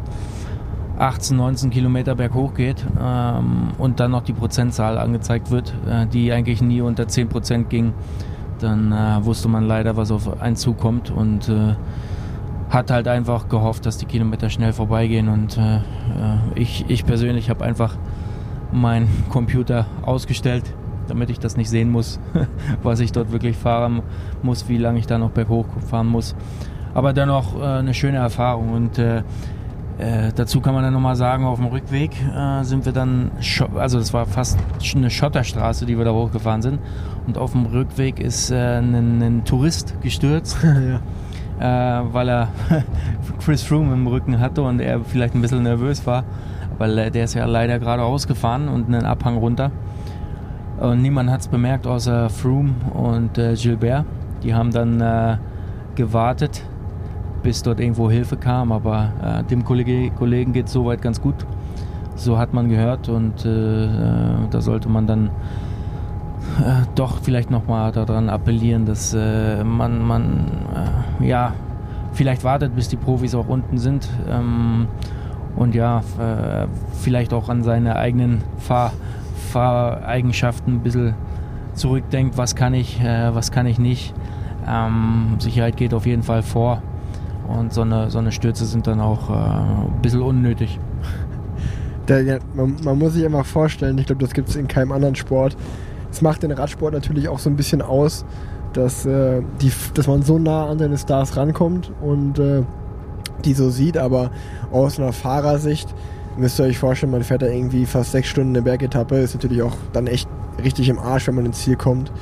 18, 0.98 1.36
19 1.36 1.70
Kilometer 1.70 2.14
berghoch 2.14 2.52
geht 2.52 2.84
ähm, 3.00 3.68
und 3.78 3.98
dann 3.98 4.10
noch 4.10 4.22
die 4.22 4.34
Prozentzahl 4.34 4.98
angezeigt 4.98 5.50
wird, 5.50 5.74
äh, 5.88 6.06
die 6.06 6.32
eigentlich 6.32 6.60
nie 6.60 6.82
unter 6.82 7.08
10 7.08 7.28
Prozent 7.28 7.70
ging, 7.70 7.94
dann 8.58 8.92
äh, 8.92 9.24
wusste 9.24 9.48
man 9.48 9.66
leider, 9.66 9.96
was 9.96 10.10
auf 10.10 10.40
einen 10.40 10.56
zukommt 10.56 11.10
und 11.10 11.48
äh, 11.48 11.74
hat 12.68 12.90
halt 12.90 13.08
einfach 13.08 13.48
gehofft, 13.48 13.86
dass 13.86 13.96
die 13.96 14.06
Kilometer 14.06 14.50
schnell 14.50 14.74
vorbeigehen 14.74 15.28
und 15.28 15.56
äh, 15.56 15.76
äh, 15.76 15.80
ich, 16.56 16.84
ich 16.88 17.06
persönlich 17.06 17.48
habe 17.48 17.64
einfach 17.64 17.96
meinen 18.70 19.08
Computer 19.30 19.86
ausgestellt 20.02 20.64
damit 21.08 21.30
ich 21.30 21.38
das 21.38 21.56
nicht 21.56 21.70
sehen 21.70 21.90
muss, 21.90 22.20
was 22.82 23.00
ich 23.00 23.12
dort 23.12 23.32
wirklich 23.32 23.56
fahren 23.56 24.02
muss, 24.42 24.68
wie 24.68 24.78
lange 24.78 24.98
ich 24.98 25.06
da 25.06 25.18
noch 25.18 25.30
berghoch 25.30 25.66
fahren 25.88 26.06
muss. 26.06 26.34
Aber 26.94 27.12
dennoch 27.12 27.60
äh, 27.60 27.64
eine 27.64 27.94
schöne 27.94 28.18
Erfahrung 28.18 28.72
und 28.72 28.98
äh, 28.98 29.22
äh, 29.98 30.30
dazu 30.34 30.60
kann 30.60 30.74
man 30.74 30.82
dann 30.82 30.92
nochmal 30.92 31.16
sagen, 31.16 31.44
auf 31.44 31.58
dem 31.58 31.66
Rückweg 31.66 32.10
äh, 32.34 32.62
sind 32.64 32.84
wir 32.84 32.92
dann, 32.92 33.30
also 33.76 33.98
das 33.98 34.12
war 34.12 34.26
fast 34.26 34.58
eine 34.94 35.08
Schotterstraße, 35.08 35.86
die 35.86 35.96
wir 35.96 36.04
da 36.04 36.12
hochgefahren 36.12 36.60
sind. 36.60 36.80
Und 37.26 37.38
auf 37.38 37.52
dem 37.52 37.66
Rückweg 37.66 38.20
ist 38.20 38.50
äh, 38.50 38.78
ein, 38.78 39.22
ein, 39.22 39.44
Tourist 39.44 39.94
gestürzt, 40.02 40.58
ja. 41.60 42.00
äh, 42.00 42.04
weil 42.12 42.28
er 42.28 42.48
Chris 43.44 43.62
Froome 43.62 43.94
im 43.94 44.06
Rücken 44.06 44.38
hatte 44.38 44.62
und 44.62 44.80
er 44.80 45.00
vielleicht 45.00 45.34
ein 45.34 45.40
bisschen 45.40 45.62
nervös 45.62 46.06
war. 46.06 46.24
Weil 46.78 47.10
der 47.10 47.24
ist 47.24 47.32
ja 47.32 47.46
leider 47.46 47.78
gerade 47.78 48.02
ausgefahren 48.02 48.68
und 48.68 48.88
einen 48.88 49.06
Abhang 49.06 49.38
runter. 49.38 49.70
Und 50.78 51.00
niemand 51.00 51.30
hat 51.30 51.40
es 51.40 51.48
bemerkt, 51.48 51.86
außer 51.86 52.28
Froome 52.28 52.74
und 52.92 53.38
äh, 53.38 53.54
Gilbert. 53.54 54.04
Die 54.42 54.54
haben 54.54 54.70
dann 54.70 55.00
äh, 55.00 55.38
gewartet, 55.94 56.62
bis 57.42 57.62
dort 57.62 57.80
irgendwo 57.80 58.10
Hilfe 58.10 58.36
kam, 58.36 58.72
aber 58.72 59.12
äh, 59.22 59.42
dem 59.44 59.64
Kollege, 59.64 60.10
Kollegen 60.10 60.52
geht 60.52 60.66
es 60.66 60.72
soweit 60.72 61.00
ganz 61.00 61.20
gut. 61.20 61.46
So 62.14 62.38
hat 62.38 62.52
man 62.52 62.68
gehört 62.68 63.08
und 63.08 63.44
äh, 63.44 63.84
äh, 63.84 63.88
da 64.50 64.60
sollte 64.60 64.88
man 64.88 65.06
dann 65.06 65.26
äh, 66.58 66.82
doch 66.94 67.20
vielleicht 67.22 67.50
nochmal 67.50 67.92
daran 67.92 68.28
appellieren, 68.28 68.84
dass 68.84 69.14
man, 69.14 70.02
man 70.02 70.46
ja, 71.20 71.54
vielleicht 72.12 72.44
wartet, 72.44 72.74
bis 72.76 72.88
die 72.88 72.96
Profis 72.96 73.34
auch 73.34 73.48
unten 73.48 73.78
sind. 73.78 74.08
Ähm, 74.28 74.88
und 75.56 75.74
ja, 75.74 76.02
vielleicht 77.00 77.32
auch 77.32 77.48
an 77.48 77.62
seine 77.62 77.96
eigenen 77.96 78.42
Fahr 78.58 78.92
Fahreigenschaften 79.36 80.74
ein 80.74 80.80
bisschen 80.80 81.14
zurückdenkt, 81.74 82.36
was 82.38 82.56
kann 82.56 82.74
ich, 82.74 83.00
äh, 83.00 83.34
was 83.34 83.52
kann 83.52 83.66
ich 83.66 83.78
nicht. 83.78 84.14
Ähm, 84.66 85.36
Sicherheit 85.38 85.76
geht 85.76 85.94
auf 85.94 86.06
jeden 86.06 86.22
Fall 86.22 86.42
vor 86.42 86.82
und 87.46 87.72
so 87.72 87.82
eine, 87.82 88.10
so 88.10 88.18
eine 88.18 88.32
Stürze 88.32 88.64
sind 88.64 88.86
dann 88.86 89.00
auch 89.00 89.30
äh, 89.30 89.32
ein 89.32 90.02
bisschen 90.02 90.22
unnötig. 90.22 90.80
Der, 92.08 92.22
ja, 92.22 92.38
man, 92.54 92.76
man, 92.82 92.98
muss 92.98 93.14
sich 93.14 93.24
einfach 93.24 93.46
vorstellen, 93.46 93.98
ich 93.98 94.06
glaube, 94.06 94.22
das 94.22 94.32
gibt 94.32 94.48
es 94.48 94.56
in 94.56 94.68
keinem 94.68 94.92
anderen 94.92 95.14
Sport. 95.14 95.56
Es 96.10 96.22
macht 96.22 96.42
den 96.42 96.52
Radsport 96.52 96.94
natürlich 96.94 97.28
auch 97.28 97.38
so 97.38 97.50
ein 97.50 97.56
bisschen 97.56 97.82
aus, 97.82 98.24
dass, 98.72 99.06
äh, 99.06 99.42
die, 99.60 99.72
dass 99.94 100.06
man 100.06 100.22
so 100.22 100.38
nah 100.38 100.66
an 100.66 100.78
seine 100.78 100.98
Stars 100.98 101.36
rankommt 101.36 101.92
und 102.00 102.38
äh, 102.38 102.62
die 103.44 103.54
so 103.54 103.70
sieht, 103.70 103.98
aber 103.98 104.30
aus 104.70 104.98
einer 104.98 105.12
Fahrersicht 105.12 105.94
müsst 106.36 106.58
ihr 106.58 106.64
euch 106.64 106.78
vorstellen, 106.78 107.12
man 107.12 107.22
fährt 107.22 107.42
da 107.42 107.46
irgendwie 107.46 107.86
fast 107.86 108.12
sechs 108.12 108.28
Stunden 108.28 108.50
eine 108.50 108.62
Bergetappe, 108.62 109.16
ist 109.16 109.34
natürlich 109.34 109.62
auch 109.62 109.76
dann 109.92 110.06
echt 110.06 110.28
richtig 110.62 110.88
im 110.88 110.98
Arsch, 110.98 111.26
wenn 111.26 111.34
man 111.34 111.46
ins 111.46 111.62
Ziel 111.62 111.76
kommt. 111.76 112.12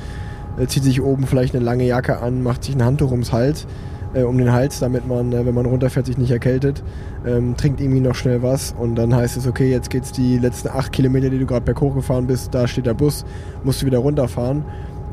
Äh, 0.59 0.67
zieht 0.67 0.85
sich 0.85 1.03
oben 1.03 1.27
vielleicht 1.27 1.55
eine 1.55 1.65
lange 1.65 1.85
Jacke 1.85 2.21
an, 2.21 2.43
macht 2.43 2.65
sich 2.65 2.75
ein 2.75 2.85
Handtuch 2.85 3.11
ums 3.11 3.33
Hals, 3.33 3.67
äh, 4.15 4.23
um 4.23 4.39
den 4.39 4.53
Hals, 4.53 4.79
damit 4.79 5.07
man, 5.07 5.33
äh, 5.33 5.45
wenn 5.45 5.55
man 5.55 5.67
runterfährt, 5.67 6.07
sich 6.07 6.19
nicht 6.19 6.31
erkältet, 6.31 6.83
ähm, 7.27 7.57
trinkt 7.57 7.81
irgendwie 7.81 8.01
noch 8.01 8.15
schnell 8.15 8.43
was 8.43 8.75
und 8.79 8.95
dann 8.95 9.15
heißt 9.15 9.37
es, 9.37 9.47
okay, 9.47 9.71
jetzt 9.71 9.91
geht's 9.91 10.13
die 10.13 10.39
letzten 10.39 10.69
acht 10.69 10.93
Kilometer, 10.93 11.31
die 11.31 11.39
du 11.39 11.47
gerade 11.47 11.65
berghoch 11.65 11.95
gefahren 11.95 12.27
bist, 12.27 12.55
da 12.55 12.69
steht 12.69 12.87
der 12.87 12.95
Bus, 12.95 13.25
musst 13.65 13.83
du 13.83 13.87
wieder 13.87 13.99
runterfahren 13.99 14.65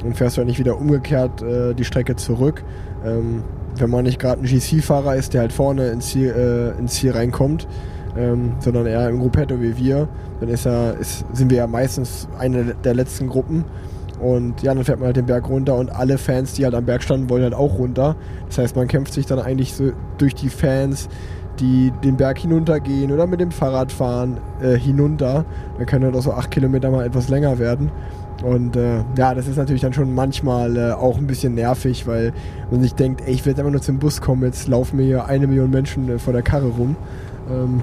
und 0.03 0.15
fährst 0.15 0.38
du 0.38 0.43
nicht 0.43 0.60
wieder 0.60 0.77
umgekehrt 0.77 1.41
äh, 1.41 1.74
die 1.74 1.86
Strecke 1.86 2.15
zurück. 2.15 2.63
Ähm, 3.05 3.43
wenn 3.77 3.89
man 3.89 4.03
nicht 4.03 4.20
gerade 4.20 4.41
ein 4.41 4.46
GC-Fahrer 4.46 5.15
ist, 5.15 5.34
der 5.34 5.41
halt 5.41 5.53
vorne 5.53 5.89
ins 5.89 6.10
Ziel, 6.10 6.29
äh, 6.29 6.79
ins 6.79 6.93
Ziel 6.93 7.12
reinkommt, 7.12 7.67
ähm, 8.18 8.53
sondern 8.60 8.86
eher 8.86 9.10
im 9.10 9.20
Gruppetto 9.20 9.62
wie 9.62 9.77
wir, 9.77 10.08
dann 10.39 10.50
ist 10.50 10.65
er, 10.65 10.98
ist, 10.98 11.25
sind 11.34 11.50
wir 11.50 11.58
ja 11.58 11.68
meistens 11.68 12.27
eine 12.38 12.75
der 12.84 12.94
letzten 12.94 13.27
Gruppen. 13.27 13.65
Und 14.20 14.62
ja, 14.62 14.74
dann 14.75 14.84
fährt 14.84 15.00
man 15.00 15.08
halt 15.08 15.18
den 15.18 15.25
Berg 15.25 15.50
runter 15.50 15.75
und 15.75 15.89
alle 15.89 16.20
Fans, 16.20 16.53
die 16.53 16.63
halt 16.63 16.75
am 16.75 16.86
Berg 16.86 17.01
standen, 17.01 17.30
wollen 17.30 17.44
halt 17.44 17.56
auch 17.56 17.80
runter. 17.80 18.15
Das 18.48 18.60
heißt, 18.60 18.75
man 18.75 18.88
kämpft 18.88 19.13
sich 19.13 19.25
dann 19.25 19.39
eigentlich 19.39 19.74
so 19.74 19.94
durch 20.20 20.36
die 20.36 20.50
Fans, 20.50 21.10
die 21.60 21.91
den 22.03 22.18
Berg 22.18 22.38
hinuntergehen 22.38 23.12
oder 23.12 23.25
mit 23.25 23.39
dem 23.39 23.51
Fahrrad 23.51 23.91
fahren 23.91 24.38
äh, 24.62 24.77
hinunter. 24.77 25.46
Dann 25.77 25.86
können 25.88 26.06
halt 26.06 26.15
auch 26.15 26.22
so 26.22 26.34
acht 26.34 26.51
Kilometer 26.51 26.91
mal 26.91 27.06
etwas 27.06 27.30
länger 27.30 27.58
werden. 27.58 27.91
Und 28.44 28.75
äh, 28.75 29.03
ja, 29.18 29.36
das 29.36 29.48
ist 29.48 29.58
natürlich 29.58 29.82
dann 29.82 29.94
schon 29.94 30.13
manchmal 30.15 30.77
äh, 30.77 30.91
auch 30.91 31.18
ein 31.18 31.27
bisschen 31.27 31.53
nervig, 31.53 32.08
weil 32.08 32.34
man 32.72 32.82
sich 32.82 32.96
denkt, 32.96 33.22
ey, 33.25 33.34
ich 33.34 33.46
will 33.46 33.51
jetzt 33.51 33.60
einfach 33.60 33.72
nur 33.72 33.82
zum 33.82 34.00
Bus 34.00 34.22
kommen, 34.22 34.44
jetzt 34.44 34.68
laufen 34.68 34.98
mir 34.98 35.03
hier 35.03 35.25
eine 35.25 35.46
Million 35.48 35.70
Menschen 35.70 36.10
äh, 36.10 36.20
vor 36.20 36.34
der 36.34 36.41
Karre 36.41 36.68
rum. 36.68 36.96
Ähm, 37.51 37.81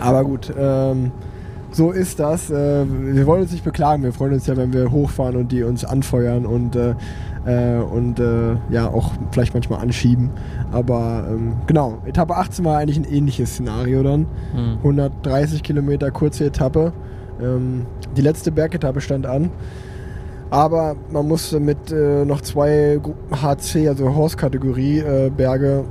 aber 0.00 0.24
gut, 0.24 0.52
ähm, 0.58 1.12
so 1.72 1.90
ist 1.90 2.18
das. 2.18 2.50
Äh, 2.50 2.84
wir 2.88 3.26
wollen 3.26 3.42
uns 3.42 3.52
nicht 3.52 3.64
beklagen. 3.64 4.02
Wir 4.02 4.12
freuen 4.12 4.32
uns 4.32 4.46
ja, 4.46 4.56
wenn 4.56 4.72
wir 4.72 4.90
hochfahren 4.90 5.36
und 5.36 5.52
die 5.52 5.62
uns 5.62 5.84
anfeuern 5.84 6.46
und, 6.46 6.74
äh, 6.74 6.94
äh 7.46 7.80
und 7.80 8.18
äh, 8.18 8.56
ja 8.70 8.88
auch 8.88 9.12
vielleicht 9.30 9.54
manchmal 9.54 9.80
anschieben. 9.80 10.30
Aber 10.72 11.24
ähm, 11.30 11.54
genau, 11.66 11.98
Etappe 12.06 12.36
18 12.36 12.64
war 12.64 12.78
eigentlich 12.78 12.98
ein 12.98 13.04
ähnliches 13.04 13.50
Szenario 13.50 14.02
dann. 14.02 14.26
Mhm. 14.54 14.78
130 14.78 15.62
Kilometer 15.62 16.10
kurze 16.10 16.46
Etappe. 16.46 16.92
Ähm, 17.40 17.86
die 18.16 18.22
letzte 18.22 18.50
Bergetappe 18.50 19.00
stand 19.00 19.26
an. 19.26 19.50
Aber 20.50 20.96
man 21.12 21.28
musste 21.28 21.60
mit 21.60 21.92
äh, 21.92 22.24
noch 22.24 22.40
zwei 22.40 23.00
HC, 23.30 23.88
also 23.88 24.12
Horse-Kategorie 24.12 24.98
äh, 24.98 25.30
Berge 25.30 25.84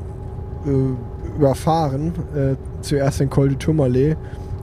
überfahren. 1.39 2.13
Äh, 2.35 2.55
zuerst 2.81 3.19
den 3.19 3.29
Col 3.29 3.49
du 3.49 3.55
Tourmalet 3.55 4.17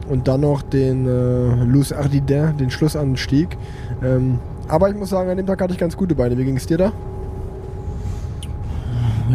und 0.09 0.28
dann 0.28 0.42
noch 0.42 0.62
den 0.62 1.06
äh, 1.06 1.64
Luz 1.64 1.92
Ardiden, 1.92 2.56
den 2.56 2.71
Schlussanstieg. 2.71 3.56
Ähm, 4.02 4.38
aber 4.68 4.90
ich 4.90 4.97
muss 4.97 5.11
sagen, 5.11 5.30
an 5.30 5.37
dem 5.37 5.47
Tag 5.47 5.61
hatte 5.61 5.73
ich 5.73 5.78
ganz 5.78 5.97
gute 5.97 6.14
Beine. 6.14 6.37
Wie 6.37 6.45
ging 6.45 6.56
es 6.56 6.66
dir 6.66 6.78
da? 6.78 6.92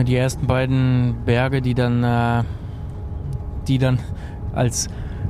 Die 0.03 0.15
ersten 0.15 0.47
beiden 0.47 1.15
Berge, 1.25 1.61
die 1.61 1.73
dann, 1.73 2.03
äh, 2.03 2.43
die 3.67 3.77
dann 3.77 3.99
als 4.53 4.87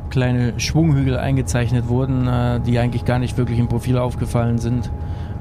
kleine 0.09 0.59
Schwunghügel 0.59 1.17
eingezeichnet 1.17 1.87
wurden, 1.87 2.27
äh, 2.27 2.59
die 2.59 2.77
eigentlich 2.77 3.05
gar 3.05 3.17
nicht 3.17 3.37
wirklich 3.37 3.57
im 3.57 3.67
Profil 3.67 3.97
aufgefallen 3.97 4.59
sind. 4.59 4.91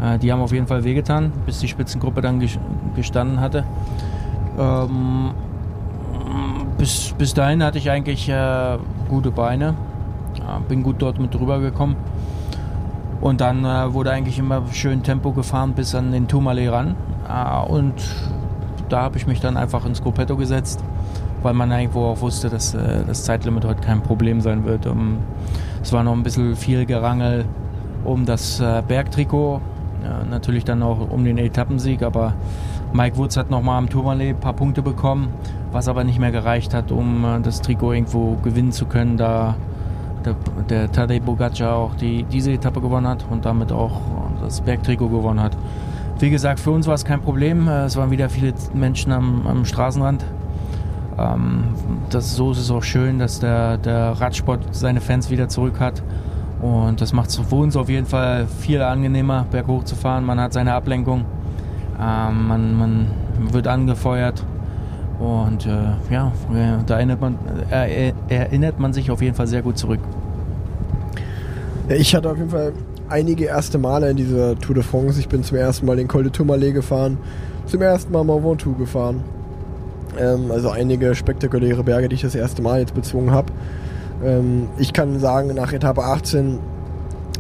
Äh, 0.01 0.19
die 0.19 0.33
haben 0.33 0.41
auf 0.41 0.53
jeden 0.53 0.67
Fall 0.67 0.85
wehgetan, 0.85 1.33
bis 1.45 1.59
die 1.59 1.69
Spitzengruppe 1.69 2.23
dann 2.23 2.43
gestanden 2.97 3.41
hatte. 3.41 3.65
Ähm, 4.59 5.33
bis, 6.81 7.15
bis 7.19 7.35
dahin 7.35 7.63
hatte 7.63 7.79
ich 7.79 7.91
eigentlich 7.91 8.29
äh, 8.29 8.79
gute 9.09 9.31
Beine, 9.31 9.75
bin 10.69 10.83
gut 10.83 10.97
dort 10.99 11.21
mit 11.21 11.35
drüber 11.35 11.61
gekommen. 11.61 11.95
Und 13.21 13.43
dann 13.43 13.67
äh, 13.67 13.93
wurde 13.93 14.13
eigentlich 14.13 14.39
immer 14.39 14.63
schön 14.73 15.03
Tempo 15.03 15.33
gefahren 15.33 15.75
bis 15.75 15.95
an 15.95 16.11
den 16.11 16.27
Tourmalet 16.27 16.73
ran. 16.73 16.95
Äh, 17.29 17.71
und 17.71 17.95
da 18.89 19.03
habe 19.03 19.19
ich 19.19 19.27
mich 19.27 19.41
dann 19.41 19.59
einfach 19.59 19.85
ins 19.85 20.03
Gruppetto 20.03 20.37
gesetzt 20.37 20.83
weil 21.43 21.55
man 21.55 21.71
irgendwo 21.71 22.05
auch 22.05 22.21
wusste, 22.21 22.51
dass 22.51 22.75
äh, 22.75 23.05
das 23.07 23.25
Zeitlimit 23.25 23.65
heute 23.65 23.81
kein 23.81 24.03
Problem 24.03 24.41
sein 24.41 24.65
wird. 24.65 24.87
Um, 24.87 25.19
es 25.83 25.93
war 25.93 26.03
noch 26.03 26.13
ein 26.13 26.23
bisschen 26.23 26.57
viel 26.57 26.85
Gerangel 26.87 27.45
um 28.05 28.27
das 28.27 28.61
äh, 28.61 28.83
Bergtrikot, 28.87 29.61
ja, 30.05 30.25
natürlich 30.29 30.65
dann 30.65 30.83
auch 30.83 31.11
um 31.11 31.25
den 31.25 31.39
Etappensieg, 31.39 32.03
aber 32.03 32.35
Mike 32.93 33.17
Woods 33.17 33.37
hat 33.37 33.51
nochmal 33.51 33.79
am 33.79 33.89
Tourmalet 33.89 34.31
ein 34.31 34.41
paar 34.41 34.55
Punkte 34.55 34.83
bekommen, 34.83 35.29
was 35.73 35.89
aber 35.89 36.05
nicht 36.05 36.19
mehr 36.19 36.33
gereicht 36.33 36.75
hat, 36.75 36.93
um 36.93 37.25
äh, 37.25 37.41
das 37.41 37.61
Trikot 37.63 37.93
irgendwo 37.93 38.37
gewinnen 38.37 38.73
zu 38.73 38.87
können, 38.87 39.17
da 39.17 39.57
der, 40.25 40.35
der 40.69 40.93
Tadej 40.93 41.21
Bogacar 41.21 41.77
auch 41.77 41.95
die, 41.95 42.25
diese 42.25 42.53
Etappe 42.53 42.81
gewonnen 42.81 43.09
hat 43.09 43.25
und 43.31 43.45
damit 43.45 43.73
auch 43.73 44.01
das 44.43 44.61
Bergtrikot 44.61 45.09
gewonnen 45.09 45.41
hat. 45.41 45.57
Wie 46.19 46.29
gesagt, 46.29 46.61
für 46.61 46.71
uns 46.73 46.87
war 46.87 46.95
es 46.95 47.05
kein 47.05 47.21
Problem. 47.21 47.69
Äh, 47.69 47.85
es 47.85 47.97
waren 47.97 48.11
wieder 48.11 48.29
viele 48.29 48.53
Menschen 48.75 49.13
am, 49.13 49.47
am 49.47 49.65
Straßenrand 49.65 50.25
ähm, 51.21 51.65
das, 52.11 52.35
so 52.35 52.53
ist 52.53 52.59
es 52.59 52.71
auch 52.71 52.83
schön, 52.83 53.19
dass 53.19 53.41
der, 53.41 53.79
der 53.79 54.13
Radsport 54.21 54.75
seine 54.75 55.01
Fans 55.01 55.31
wieder 55.31 55.49
zurück 55.49 55.81
hat. 55.81 56.03
Und 56.61 57.01
das 57.01 57.13
macht 57.13 57.31
es 57.31 57.37
für 57.37 57.55
uns 57.55 57.77
auf 57.77 57.89
jeden 57.89 58.07
Fall 58.07 58.47
viel 58.47 58.83
angenehmer, 58.83 59.47
berghoch 59.51 59.85
zu 59.85 59.97
fahren. 59.97 60.25
Man 60.25 60.41
hat 60.41 60.53
seine 60.53 60.75
Ablenkung, 60.75 61.25
ähm, 62.01 62.49
man, 62.49 62.79
man 62.79 63.07
wird 63.51 63.67
angefeuert. 63.67 64.45
Und 65.21 65.67
äh, 65.67 66.13
ja, 66.13 66.33
da 66.87 66.97
erinnert 66.97 67.21
man, 67.21 67.39
äh, 67.71 68.13
erinnert 68.29 68.81
man 68.81 68.95
sich 68.95 69.11
auf 69.11 69.21
jeden 69.21 69.35
Fall 69.35 69.47
sehr 69.47 69.61
gut 69.61 69.77
zurück. 69.77 70.01
Ich 71.91 72.15
hatte 72.15 72.31
auf 72.31 72.39
jeden 72.39 72.51
Fall 72.51 72.73
einige 73.11 73.45
erste 73.45 73.77
Male 73.77 74.11
in 74.11 74.17
dieser 74.17 74.59
Tour 74.59 74.77
de 74.77 74.85
France. 74.85 75.21
Ich 75.21 75.29
bin 75.29 75.43
zum 75.43 75.59
ersten 75.59 75.85
Mal 75.85 75.97
den 75.97 76.09
Col 76.09 76.23
de 76.23 76.33
Tourmalet 76.33 76.73
gefahren, 76.73 77.19
zum 77.67 77.83
ersten 77.83 78.13
Mal 78.13 78.25
Mont 78.25 78.45
Ventoux 78.45 78.75
gefahren. 78.79 79.23
Ähm, 80.19 80.51
also 80.51 80.71
einige 80.71 81.15
spektakuläre 81.15 81.85
Berge, 81.85 82.09
die 82.09 82.15
ich 82.15 82.23
das 82.23 82.35
erste 82.35 82.63
Mal 82.63 82.81
jetzt 82.81 82.95
bezwungen 82.95 83.31
habe. 83.31 83.53
Ähm, 84.25 84.69
ich 84.79 84.93
kann 84.95 85.19
sagen, 85.19 85.55
nach 85.55 85.73
Etappe 85.73 86.03
18 86.03 86.59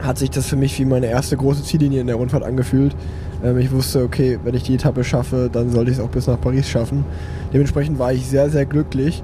hat 0.03 0.19
sich 0.19 0.31
das 0.31 0.47
für 0.47 0.57
mich 0.57 0.79
wie 0.79 0.85
meine 0.85 1.07
erste 1.07 1.37
große 1.37 1.63
Ziellinie 1.63 2.01
in 2.01 2.07
der 2.07 2.17
Rundfahrt 2.17 2.43
angefühlt. 2.43 2.95
Ähm, 3.43 3.59
ich 3.59 3.71
wusste, 3.73 4.03
okay, 4.03 4.39
wenn 4.45 4.55
ich 4.55 4.65
die 4.65 4.75
Etappe 4.75 5.05
schaffe, 5.05 5.49
dann 5.53 5.71
sollte 5.71 5.91
ich 5.91 5.99
es 5.99 6.03
auch 6.03 6.09
bis 6.09 6.27
nach 6.27 6.41
Paris 6.41 6.69
schaffen. 6.69 7.05
Dementsprechend 7.53 7.99
war 7.99 8.13
ich 8.13 8.27
sehr, 8.27 8.51
sehr 8.51 8.67
glücklich. 8.67 9.23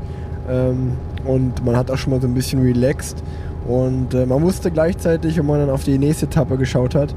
Ähm, 0.49 0.92
und 1.25 1.64
man 1.64 1.76
hat 1.76 1.90
auch 1.90 1.99
schon 1.99 2.12
mal 2.12 2.20
so 2.20 2.26
ein 2.26 2.35
bisschen 2.35 2.62
relaxed. 2.62 3.23
Und 3.66 4.14
äh, 4.14 4.26
man 4.26 4.42
wusste 4.42 4.70
gleichzeitig, 4.70 5.37
wenn 5.37 5.46
man 5.46 5.61
dann 5.61 5.70
auf 5.70 5.85
die 5.85 5.99
nächste 5.99 6.26
Etappe 6.26 6.56
geschaut 6.56 6.94
hat, 6.94 7.14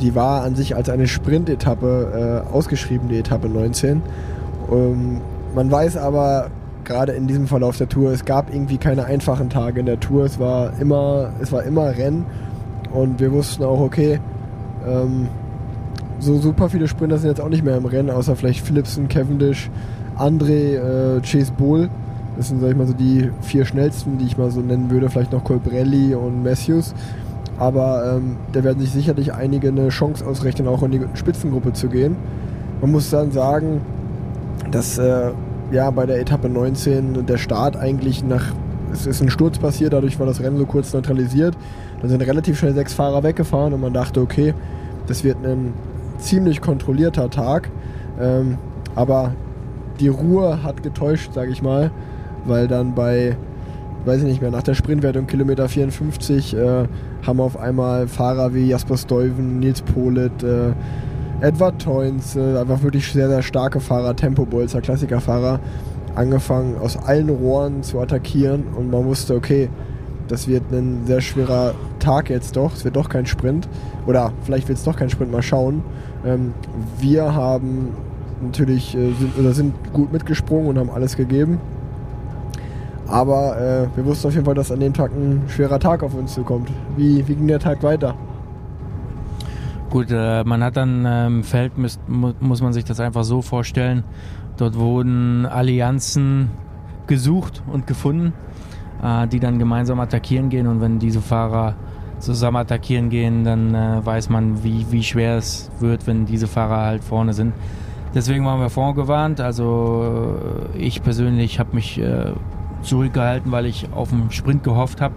die 0.00 0.14
war 0.14 0.42
an 0.42 0.56
sich 0.56 0.74
als 0.74 0.88
eine 0.88 1.06
Sprint-Etappe 1.06 2.44
äh, 2.48 2.52
ausgeschrieben, 2.52 3.08
die 3.08 3.18
Etappe 3.18 3.48
19. 3.48 4.02
Ähm, 4.72 5.20
man 5.54 5.70
weiß 5.70 5.96
aber 5.96 6.50
gerade 6.84 7.12
in 7.12 7.26
diesem 7.26 7.46
Verlauf 7.46 7.78
der 7.78 7.88
Tour, 7.88 8.10
es 8.10 8.24
gab 8.24 8.52
irgendwie 8.52 8.78
keine 8.78 9.04
einfachen 9.04 9.50
Tage 9.50 9.80
in 9.80 9.86
der 9.86 10.00
Tour. 10.00 10.24
Es 10.24 10.38
war 10.38 10.72
immer, 10.80 11.30
es 11.40 11.52
war 11.52 11.62
immer 11.62 11.96
Rennen 11.96 12.26
und 12.92 13.20
wir 13.20 13.32
wussten 13.32 13.62
auch, 13.64 13.80
okay, 13.80 14.20
ähm, 14.86 15.28
so 16.18 16.38
super 16.38 16.68
viele 16.68 16.88
Sprinter 16.88 17.18
sind 17.18 17.30
jetzt 17.30 17.40
auch 17.40 17.48
nicht 17.48 17.64
mehr 17.64 17.76
im 17.76 17.84
Rennen, 17.84 18.10
außer 18.10 18.36
vielleicht 18.36 18.64
Philipsen, 18.64 19.08
Cavendish, 19.08 19.70
André, 20.16 20.76
äh, 20.76 21.20
Chase 21.20 21.52
Bull. 21.52 21.88
Das 22.36 22.48
sind, 22.48 22.60
sag 22.60 22.70
ich 22.70 22.76
mal, 22.76 22.86
so 22.86 22.94
die 22.94 23.30
vier 23.42 23.64
schnellsten, 23.64 24.18
die 24.18 24.26
ich 24.26 24.36
mal 24.36 24.50
so 24.50 24.60
nennen 24.60 24.90
würde. 24.90 25.08
Vielleicht 25.08 25.32
noch 25.32 25.44
Colbrelli 25.44 26.14
und 26.14 26.42
Matthews. 26.42 26.94
Aber 27.58 28.16
ähm, 28.16 28.36
da 28.52 28.64
werden 28.64 28.80
sich 28.80 28.90
sicherlich 28.90 29.32
einige 29.32 29.68
eine 29.68 29.88
Chance 29.90 30.26
ausrechnen, 30.26 30.66
auch 30.66 30.82
in 30.82 30.90
die 30.90 31.00
Spitzengruppe 31.14 31.72
zu 31.72 31.88
gehen. 31.88 32.16
Man 32.80 32.90
muss 32.90 33.10
dann 33.10 33.30
sagen, 33.30 33.80
dass 34.72 34.98
äh, 34.98 35.30
ja 35.70 35.90
bei 35.90 36.06
der 36.06 36.20
Etappe 36.20 36.48
19 36.48 37.26
der 37.26 37.38
Start 37.38 37.76
eigentlich 37.76 38.24
nach 38.24 38.52
es 38.92 39.06
ist 39.06 39.20
ein 39.20 39.30
Sturz 39.30 39.58
passiert, 39.58 39.92
dadurch 39.92 40.20
war 40.20 40.26
das 40.26 40.40
Rennen 40.40 40.56
so 40.56 40.66
kurz 40.66 40.92
neutralisiert. 40.92 41.56
Dann 42.00 42.10
sind 42.10 42.22
relativ 42.22 42.58
schnell 42.58 42.74
sechs 42.74 42.94
Fahrer 42.94 43.24
weggefahren 43.24 43.72
und 43.72 43.80
man 43.80 43.92
dachte, 43.92 44.20
okay, 44.20 44.54
das 45.08 45.24
wird 45.24 45.36
ein 45.44 45.74
ziemlich 46.24 46.60
kontrollierter 46.60 47.30
Tag. 47.30 47.70
Ähm, 48.20 48.58
aber 48.94 49.34
die 50.00 50.08
Ruhe 50.08 50.62
hat 50.62 50.82
getäuscht, 50.82 51.32
sage 51.32 51.52
ich 51.52 51.62
mal, 51.62 51.90
weil 52.44 52.68
dann 52.68 52.94
bei 52.94 53.36
weiß 54.04 54.18
ich 54.18 54.28
nicht 54.28 54.42
mehr, 54.42 54.50
nach 54.50 54.62
der 54.62 54.74
Sprintwertung 54.74 55.26
Kilometer 55.26 55.68
54 55.68 56.54
äh, 56.54 56.84
haben 57.26 57.40
auf 57.40 57.58
einmal 57.58 58.06
Fahrer 58.06 58.54
wie 58.54 58.68
Jasper 58.68 58.96
Stuyven, 58.96 59.60
Nils 59.60 59.80
Polit, 59.82 60.42
äh, 60.42 60.72
Edward 61.40 61.80
Toyns, 61.80 62.36
äh, 62.36 62.58
einfach 62.58 62.82
wirklich 62.82 63.10
sehr, 63.10 63.28
sehr 63.28 63.42
starke 63.42 63.80
Fahrer, 63.80 64.14
Tempo-Bolzer, 64.14 64.80
Klassikerfahrer, 64.80 65.58
angefangen 66.14 66.76
aus 66.78 66.96
allen 66.96 67.30
Rohren 67.30 67.82
zu 67.82 67.98
attackieren 68.00 68.64
und 68.76 68.90
man 68.90 69.04
wusste, 69.04 69.34
okay, 69.34 69.68
das 70.28 70.48
wird 70.48 70.70
ein 70.70 71.02
sehr 71.06 71.20
schwerer 71.20 71.74
Tag 72.04 72.30
jetzt 72.30 72.56
doch, 72.56 72.74
es 72.74 72.84
wird 72.84 72.96
doch 72.96 73.08
kein 73.08 73.26
Sprint 73.26 73.68
oder 74.06 74.32
vielleicht 74.42 74.68
wird 74.68 74.78
es 74.78 74.84
doch 74.84 74.96
kein 74.96 75.10
Sprint, 75.10 75.32
mal 75.32 75.42
schauen. 75.42 75.82
Ähm, 76.24 76.52
wir 77.00 77.34
haben 77.34 77.88
natürlich 78.42 78.94
äh, 78.94 79.12
sind, 79.12 79.38
oder 79.38 79.52
sind 79.52 79.74
gut 79.92 80.12
mitgesprungen 80.12 80.68
und 80.68 80.78
haben 80.78 80.90
alles 80.90 81.16
gegeben. 81.16 81.58
Aber 83.06 83.56
äh, 83.58 83.96
wir 83.96 84.04
wussten 84.04 84.28
auf 84.28 84.34
jeden 84.34 84.44
Fall, 84.44 84.54
dass 84.54 84.70
an 84.70 84.80
dem 84.80 84.92
Tag 84.92 85.12
ein 85.12 85.42
schwerer 85.48 85.78
Tag 85.78 86.02
auf 86.02 86.14
uns 86.14 86.34
zukommt. 86.34 86.70
Wie, 86.96 87.26
wie 87.28 87.34
ging 87.34 87.46
der 87.46 87.58
Tag 87.58 87.82
weiter? 87.82 88.14
Gut, 89.90 90.10
äh, 90.10 90.42
man 90.44 90.62
hat 90.64 90.76
dann 90.76 91.06
im 91.06 91.44
Feld, 91.44 91.78
müsst, 91.78 92.00
mu 92.08 92.32
muss 92.40 92.60
man 92.60 92.72
sich 92.72 92.84
das 92.84 93.00
einfach 93.00 93.24
so 93.24 93.42
vorstellen, 93.42 94.04
dort 94.56 94.76
wurden 94.76 95.46
Allianzen 95.46 96.50
gesucht 97.06 97.62
und 97.70 97.86
gefunden, 97.86 98.32
äh, 99.02 99.28
die 99.28 99.40
dann 99.40 99.58
gemeinsam 99.58 100.00
attackieren 100.00 100.48
gehen 100.48 100.66
und 100.66 100.80
wenn 100.80 100.98
diese 100.98 101.20
Fahrer 101.20 101.74
zusammen 102.24 102.56
attackieren 102.56 103.10
gehen, 103.10 103.44
dann 103.44 103.74
äh, 103.74 104.04
weiß 104.04 104.28
man, 104.30 104.64
wie, 104.64 104.86
wie 104.90 105.02
schwer 105.02 105.36
es 105.36 105.70
wird, 105.80 106.06
wenn 106.06 106.26
diese 106.26 106.46
Fahrer 106.46 106.84
halt 106.84 107.04
vorne 107.04 107.32
sind. 107.32 107.52
Deswegen 108.14 108.44
waren 108.46 108.60
wir 108.60 108.70
vorgewarnt. 108.70 109.40
Also 109.40 110.36
äh, 110.74 110.78
ich 110.78 111.02
persönlich 111.02 111.58
habe 111.58 111.74
mich 111.74 112.00
äh, 112.00 112.32
zurückgehalten, 112.82 113.50
weil 113.52 113.66
ich 113.66 113.88
auf 113.92 114.10
den 114.10 114.30
Sprint 114.30 114.62
gehofft 114.62 115.00
habe 115.00 115.14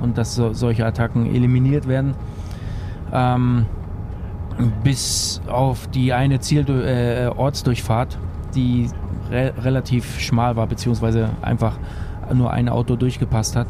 und 0.00 0.18
dass 0.18 0.34
so, 0.34 0.52
solche 0.52 0.84
Attacken 0.84 1.26
eliminiert 1.26 1.88
werden. 1.88 2.14
Ähm, 3.12 3.66
bis 4.82 5.40
auf 5.48 5.86
die 5.88 6.12
eine 6.12 6.40
Ziel 6.40 6.68
äh, 6.68 7.28
Ortsdurchfahrt, 7.28 8.18
die 8.54 8.88
re 9.30 9.52
relativ 9.62 10.20
schmal 10.20 10.56
war, 10.56 10.66
beziehungsweise 10.66 11.30
einfach 11.42 11.78
nur 12.34 12.50
ein 12.52 12.68
Auto 12.68 12.96
durchgepasst 12.96 13.56
hat. 13.56 13.68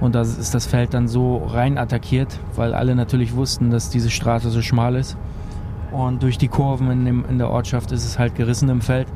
Und 0.00 0.14
da 0.14 0.20
ist 0.20 0.54
das 0.54 0.66
Feld 0.66 0.94
dann 0.94 1.08
so 1.08 1.38
rein 1.38 1.76
attackiert, 1.76 2.38
weil 2.54 2.74
alle 2.74 2.94
natürlich 2.94 3.34
wussten, 3.34 3.70
dass 3.70 3.90
diese 3.90 4.10
Straße 4.10 4.50
so 4.50 4.62
schmal 4.62 4.94
ist. 4.94 5.16
Und 5.90 6.22
durch 6.22 6.38
die 6.38 6.48
Kurven 6.48 6.90
in, 6.90 7.04
dem, 7.04 7.24
in 7.28 7.38
der 7.38 7.50
Ortschaft 7.50 7.90
ist 7.92 8.04
es 8.04 8.18
halt 8.18 8.34
gerissen 8.34 8.68
im 8.68 8.80
Feld. 8.80 9.08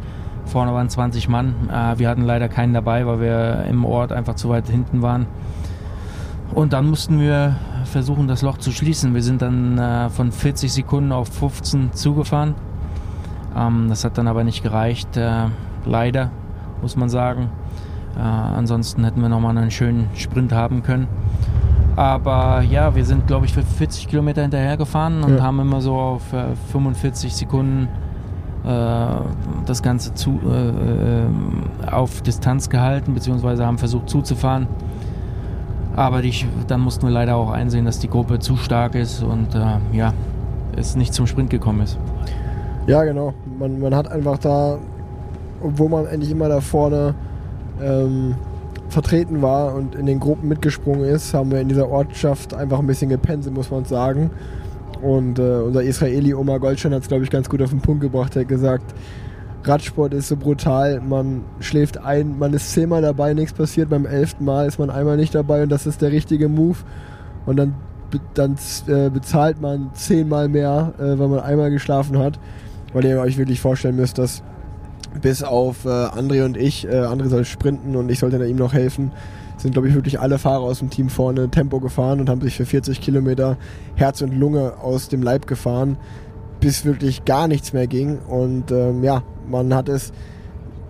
Vorne 0.44 0.72
waren 0.72 0.88
20 0.88 1.28
Mann. 1.28 1.54
Äh, 1.70 1.98
wir 1.98 2.08
hatten 2.08 2.22
leider 2.22 2.48
keinen 2.48 2.74
dabei, 2.74 3.06
weil 3.06 3.20
wir 3.20 3.64
im 3.68 3.84
Ort 3.84 4.12
einfach 4.12 4.34
zu 4.34 4.48
weit 4.48 4.68
hinten 4.68 5.02
waren. 5.02 5.26
Und 6.54 6.72
dann 6.72 6.88
mussten 6.88 7.20
wir 7.20 7.56
versuchen, 7.84 8.28
das 8.28 8.42
Loch 8.42 8.58
zu 8.58 8.72
schließen. 8.72 9.14
Wir 9.14 9.22
sind 9.22 9.40
dann 9.40 9.78
äh, 9.78 10.10
von 10.10 10.32
40 10.32 10.72
Sekunden 10.72 11.12
auf 11.12 11.28
15 11.28 11.92
zugefahren. 11.92 12.54
Ähm, 13.56 13.86
das 13.88 14.04
hat 14.04 14.18
dann 14.18 14.28
aber 14.28 14.44
nicht 14.44 14.62
gereicht. 14.62 15.16
Äh, 15.16 15.46
leider, 15.84 16.30
muss 16.80 16.96
man 16.96 17.08
sagen. 17.08 17.50
Äh, 18.16 18.20
ansonsten 18.20 19.04
hätten 19.04 19.20
wir 19.20 19.28
nochmal 19.28 19.56
einen 19.56 19.70
schönen 19.70 20.08
Sprint 20.14 20.52
haben 20.52 20.82
können. 20.82 21.08
Aber 21.96 22.62
ja, 22.62 22.94
wir 22.94 23.04
sind, 23.04 23.26
glaube 23.26 23.46
ich, 23.46 23.52
für 23.52 23.62
40 23.62 24.08
Kilometer 24.08 24.42
hinterher 24.42 24.76
gefahren 24.76 25.22
und 25.22 25.36
ja. 25.36 25.42
haben 25.42 25.60
immer 25.60 25.80
so 25.80 25.94
auf 25.94 26.22
45 26.72 27.34
Sekunden 27.34 27.88
äh, 28.64 29.06
das 29.66 29.82
Ganze 29.82 30.14
zu, 30.14 30.40
äh, 30.46 30.68
äh, 30.68 31.90
auf 31.90 32.22
Distanz 32.22 32.70
gehalten, 32.70 33.12
beziehungsweise 33.12 33.66
haben 33.66 33.78
versucht 33.78 34.08
zuzufahren. 34.08 34.68
Aber 35.96 36.22
die, 36.22 36.32
dann 36.68 36.80
mussten 36.80 37.06
wir 37.06 37.10
leider 37.10 37.36
auch 37.36 37.50
einsehen, 37.50 37.84
dass 37.84 37.98
die 37.98 38.08
Gruppe 38.08 38.38
zu 38.38 38.56
stark 38.56 38.94
ist 38.94 39.22
und 39.22 39.54
äh, 39.54 39.78
ja, 39.92 40.14
es 40.76 40.96
nicht 40.96 41.12
zum 41.12 41.26
Sprint 41.26 41.50
gekommen 41.50 41.82
ist. 41.82 41.98
Ja, 42.86 43.04
genau. 43.04 43.34
Man, 43.58 43.80
man 43.80 43.94
hat 43.94 44.10
einfach 44.10 44.38
da, 44.38 44.78
obwohl 45.62 45.88
man 45.88 46.06
eigentlich 46.06 46.30
immer 46.30 46.48
da 46.48 46.60
vorne 46.60 47.14
ähm, 47.82 48.34
vertreten 48.88 49.42
war 49.42 49.74
und 49.74 49.94
in 49.94 50.06
den 50.06 50.20
Gruppen 50.20 50.48
mitgesprungen 50.48 51.04
ist, 51.04 51.34
haben 51.34 51.50
wir 51.50 51.60
in 51.60 51.68
dieser 51.68 51.88
Ortschaft 51.88 52.54
einfach 52.54 52.78
ein 52.78 52.86
bisschen 52.86 53.08
gepennt, 53.08 53.50
muss 53.52 53.70
man 53.70 53.84
sagen. 53.84 54.30
Und 55.00 55.38
äh, 55.38 55.42
unser 55.42 55.82
Israeli 55.82 56.32
Omar 56.34 56.60
Goldstein 56.60 56.94
hat 56.94 57.02
es, 57.02 57.08
glaube 57.08 57.24
ich, 57.24 57.30
ganz 57.30 57.48
gut 57.48 57.60
auf 57.60 57.70
den 57.70 57.80
Punkt 57.80 58.02
gebracht. 58.02 58.36
Er 58.36 58.42
hat 58.42 58.48
gesagt, 58.48 58.94
Radsport 59.64 60.12
ist 60.14 60.28
so 60.28 60.36
brutal, 60.36 61.00
man 61.00 61.42
schläft 61.60 61.98
ein, 61.98 62.38
man 62.38 62.52
ist 62.52 62.72
zehnmal 62.72 63.02
dabei, 63.02 63.32
nichts 63.32 63.52
passiert, 63.52 63.90
beim 63.90 64.06
elften 64.06 64.44
Mal 64.44 64.66
ist 64.66 64.78
man 64.78 64.90
einmal 64.90 65.16
nicht 65.16 65.34
dabei 65.34 65.62
und 65.62 65.70
das 65.70 65.86
ist 65.86 66.02
der 66.02 66.12
richtige 66.12 66.48
Move. 66.48 66.78
Und 67.46 67.56
dann, 67.56 67.74
dann 68.34 68.56
äh, 68.86 69.08
bezahlt 69.10 69.60
man 69.60 69.90
zehnmal 69.94 70.48
mehr, 70.48 70.92
äh, 70.98 71.18
weil 71.18 71.28
man 71.28 71.40
einmal 71.40 71.70
geschlafen 71.70 72.18
hat. 72.18 72.38
Weil 72.92 73.04
ihr 73.06 73.20
euch 73.20 73.38
wirklich 73.38 73.60
vorstellen 73.60 73.96
müsst, 73.96 74.18
dass 74.18 74.42
bis 75.20 75.42
auf 75.42 75.84
äh, 75.84 75.88
André 75.88 76.44
und 76.44 76.56
ich, 76.56 76.86
äh, 76.86 76.90
André 76.90 77.28
soll 77.28 77.44
sprinten 77.44 77.96
und 77.96 78.10
ich 78.10 78.18
sollte 78.18 78.44
ihm 78.44 78.56
noch 78.56 78.72
helfen, 78.72 79.12
sind, 79.56 79.72
glaube 79.72 79.88
ich, 79.88 79.94
wirklich 79.94 80.20
alle 80.20 80.38
Fahrer 80.38 80.62
aus 80.62 80.80
dem 80.80 80.90
Team 80.90 81.08
vorne 81.08 81.48
Tempo 81.48 81.80
gefahren 81.80 82.20
und 82.20 82.28
haben 82.28 82.40
sich 82.40 82.56
für 82.56 82.66
40 82.66 83.00
Kilometer 83.00 83.56
Herz 83.94 84.20
und 84.22 84.34
Lunge 84.34 84.74
aus 84.82 85.08
dem 85.08 85.22
Leib 85.22 85.46
gefahren, 85.46 85.96
bis 86.60 86.84
wirklich 86.84 87.24
gar 87.24 87.48
nichts 87.48 87.72
mehr 87.72 87.86
ging. 87.86 88.18
Und 88.18 88.70
ähm, 88.72 89.04
ja, 89.04 89.22
man 89.48 89.74
hat 89.74 89.88
es, 89.88 90.12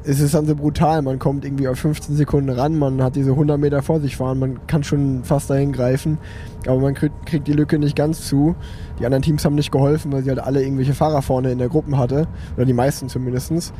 es 0.05 0.21
ist 0.21 0.35
dann 0.35 0.47
so 0.47 0.55
brutal, 0.55 1.03
man 1.03 1.19
kommt 1.19 1.45
irgendwie 1.45 1.69
auf 1.69 1.79
15 1.79 2.17
Sekunden 2.17 2.51
ran, 2.51 2.79
man 2.79 3.03
hat 3.03 3.17
diese 3.17 3.31
100 3.31 3.59
Meter 3.59 3.83
vor 3.83 4.01
sich 4.01 4.17
fahren, 4.17 4.39
man 4.39 4.67
kann 4.67 4.83
schon 4.83 5.23
fast 5.25 5.51
dahin 5.51 5.73
greifen, 5.73 6.19
aber 6.67 6.81
man 6.81 6.95
kriegt, 6.95 7.27
kriegt 7.27 7.47
die 7.47 7.53
Lücke 7.53 7.79
nicht 7.79 7.97
ganz 7.97 8.27
zu. 8.27 8.55
Die 8.99 9.07
anderen 9.07 9.23
Teams 9.23 9.45
haben 9.45 9.55
nicht 9.55 9.71
geholfen, 9.71 10.13
weil 10.13 10.23
sie 10.23 10.31
halt 10.31 10.41
alle 10.41 10.63
irgendwelche 10.63 10.95
Fahrer 10.95 11.23
vorne 11.23 11.53
in 11.53 11.59
der 11.59 11.69
Gruppe 11.69 11.97
hatte, 11.97 12.27
oder 12.57 12.65
die 12.65 12.73
meisten 12.73 13.09
zumindest. 13.09 13.73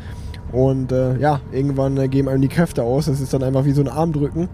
Und 0.53 0.93
äh, 0.93 1.19
ja, 1.19 1.41
irgendwann 1.51 1.97
äh, 1.97 2.09
geben 2.09 2.29
einem 2.29 2.43
die 2.43 2.49
Kräfte 2.49 2.83
aus. 2.83 3.07
Es 3.07 3.21
ist 3.21 3.33
dann 3.33 3.43
einfach 3.43 3.65
wie 3.65 3.73
so 3.73 3.81
ein 3.81 3.89
Armdrücken 3.89 4.49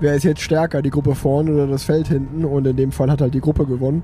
wer 0.00 0.14
ist 0.14 0.24
jetzt 0.24 0.40
stärker, 0.40 0.82
die 0.82 0.90
Gruppe 0.90 1.14
vorne 1.14 1.52
oder 1.52 1.66
das 1.66 1.84
Feld 1.84 2.08
hinten. 2.08 2.44
Und 2.44 2.66
in 2.66 2.76
dem 2.76 2.92
Fall 2.92 3.10
hat 3.10 3.20
halt 3.20 3.34
die 3.34 3.40
Gruppe 3.40 3.66
gewonnen. 3.66 4.02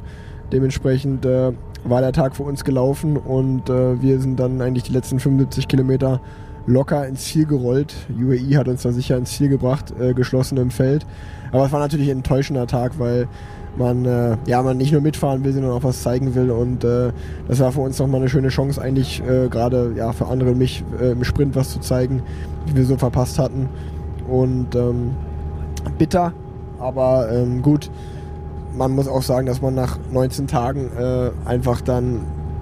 Dementsprechend 0.52 1.24
äh, 1.24 1.52
war 1.84 2.00
der 2.00 2.12
Tag 2.12 2.36
für 2.36 2.42
uns 2.42 2.64
gelaufen 2.64 3.16
und 3.16 3.70
äh, 3.70 4.02
wir 4.02 4.18
sind 4.18 4.40
dann 4.40 4.60
eigentlich 4.60 4.82
die 4.84 4.92
letzten 4.92 5.20
75 5.20 5.68
Kilometer 5.68 6.20
locker 6.66 7.06
ins 7.06 7.24
Ziel 7.24 7.46
gerollt. 7.46 7.94
UAE 8.10 8.56
hat 8.56 8.68
uns 8.68 8.82
da 8.82 8.92
sicher 8.92 9.16
ins 9.16 9.32
Ziel 9.32 9.48
gebracht, 9.48 9.92
äh, 9.98 10.14
geschlossen 10.14 10.58
im 10.58 10.70
Feld. 10.70 11.06
Aber 11.52 11.66
es 11.66 11.72
war 11.72 11.80
natürlich 11.80 12.08
ein 12.08 12.18
enttäuschender 12.18 12.66
Tag, 12.66 12.98
weil 12.98 13.28
man 13.76 14.04
äh, 14.04 14.36
ja 14.46 14.62
man 14.62 14.76
nicht 14.76 14.92
nur 14.92 15.00
mitfahren 15.00 15.44
will, 15.44 15.52
sondern 15.52 15.72
auch 15.72 15.84
was 15.84 16.02
zeigen 16.02 16.34
will 16.34 16.50
und 16.50 16.84
äh, 16.84 17.12
das 17.48 17.60
war 17.60 17.72
für 17.72 17.80
uns 17.80 17.98
nochmal 17.98 18.20
eine 18.20 18.28
schöne 18.28 18.48
Chance 18.48 18.80
eigentlich 18.80 19.22
äh, 19.22 19.48
gerade 19.48 19.92
ja 19.96 20.12
für 20.12 20.26
andere 20.26 20.50
und 20.50 20.58
mich 20.58 20.84
äh, 21.00 21.12
im 21.12 21.24
Sprint 21.24 21.54
was 21.56 21.70
zu 21.70 21.80
zeigen, 21.80 22.22
wie 22.66 22.76
wir 22.76 22.84
so 22.84 22.96
verpasst 22.96 23.38
hatten 23.38 23.68
und 24.28 24.74
ähm, 24.74 25.12
bitter, 25.98 26.32
aber 26.78 27.30
ähm, 27.32 27.62
gut. 27.62 27.90
Man 28.72 28.92
muss 28.92 29.08
auch 29.08 29.22
sagen, 29.22 29.46
dass 29.46 29.60
man 29.60 29.74
nach 29.74 29.98
19 30.12 30.46
Tagen 30.46 30.90
äh, 30.96 31.30
einfach 31.44 31.80
dann 31.80 32.20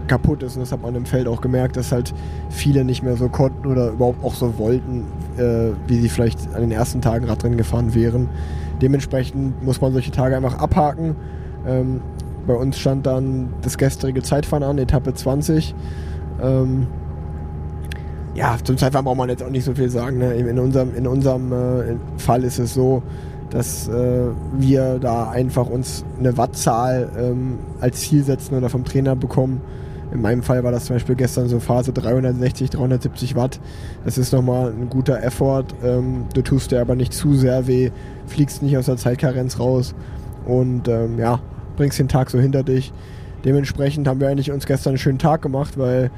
kaputt 0.08 0.42
ist 0.42 0.56
und 0.56 0.62
das 0.62 0.72
hat 0.72 0.82
man 0.82 0.94
im 0.94 1.06
Feld 1.06 1.28
auch 1.28 1.40
gemerkt, 1.40 1.76
dass 1.76 1.92
halt 1.92 2.14
viele 2.50 2.84
nicht 2.84 3.02
mehr 3.02 3.16
so 3.16 3.28
konnten 3.28 3.66
oder 3.66 3.90
überhaupt 3.90 4.24
auch 4.24 4.34
so 4.34 4.58
wollten, 4.58 5.04
äh, 5.36 5.72
wie 5.86 6.00
sie 6.00 6.08
vielleicht 6.08 6.54
an 6.54 6.62
den 6.62 6.72
ersten 6.72 7.00
Tagen 7.00 7.26
Radrennen 7.26 7.58
gefahren 7.58 7.94
wären. 7.94 8.28
Dementsprechend 8.82 9.62
muss 9.62 9.80
man 9.80 9.92
solche 9.92 10.10
Tage 10.10 10.36
einfach 10.36 10.58
abhaken. 10.58 11.16
Ähm, 11.66 12.00
bei 12.46 12.54
uns 12.54 12.78
stand 12.78 13.06
dann 13.06 13.50
das 13.62 13.76
gestrige 13.76 14.22
Zeitfahren 14.22 14.62
an, 14.62 14.78
Etappe 14.78 15.12
20. 15.14 15.74
Ähm, 16.42 16.86
ja, 18.34 18.56
zum 18.62 18.78
Zeitfahren 18.78 19.04
braucht 19.04 19.18
man 19.18 19.28
jetzt 19.28 19.42
auch 19.42 19.50
nicht 19.50 19.64
so 19.64 19.74
viel 19.74 19.90
sagen. 19.90 20.18
Ne? 20.18 20.34
In 20.34 20.58
unserem, 20.58 20.94
in 20.94 21.06
unserem 21.06 21.52
äh, 21.52 21.96
Fall 22.16 22.44
ist 22.44 22.58
es 22.58 22.72
so, 22.72 23.02
dass 23.50 23.88
äh, 23.88 24.28
wir 24.52 24.98
da 24.98 25.30
einfach 25.30 25.68
uns 25.68 26.04
eine 26.18 26.36
Wattzahl 26.36 27.10
ähm, 27.18 27.58
als 27.80 28.00
Ziel 28.00 28.22
setzen 28.22 28.56
oder 28.56 28.68
vom 28.68 28.84
Trainer 28.84 29.16
bekommen. 29.16 29.60
In 30.10 30.22
meinem 30.22 30.42
Fall 30.42 30.64
war 30.64 30.72
das 30.72 30.86
zum 30.86 30.96
Beispiel 30.96 31.16
gestern 31.16 31.48
so 31.48 31.60
Phase 31.60 31.92
360, 31.92 32.70
370 32.70 33.36
Watt. 33.36 33.60
Das 34.04 34.16
ist 34.16 34.32
nochmal 34.32 34.72
ein 34.72 34.88
guter 34.88 35.22
Effort. 35.22 35.66
Ähm, 35.84 36.24
du 36.34 36.42
tust 36.42 36.70
dir 36.70 36.80
aber 36.80 36.94
nicht 36.94 37.12
zu 37.12 37.34
sehr 37.34 37.66
weh, 37.66 37.90
fliegst 38.26 38.62
nicht 38.62 38.76
aus 38.78 38.86
der 38.86 38.96
Zeitkarenz 38.96 39.58
raus 39.58 39.94
und 40.46 40.88
ähm, 40.88 41.18
ja, 41.18 41.40
bringst 41.76 41.98
den 41.98 42.08
Tag 42.08 42.30
so 42.30 42.38
hinter 42.38 42.62
dich. 42.62 42.92
Dementsprechend 43.44 44.08
haben 44.08 44.20
wir 44.20 44.28
eigentlich 44.28 44.50
uns 44.50 44.66
gestern 44.66 44.92
einen 44.92 44.98
schönen 44.98 45.18
Tag 45.18 45.42
gemacht, 45.42 45.78
weil 45.78 46.10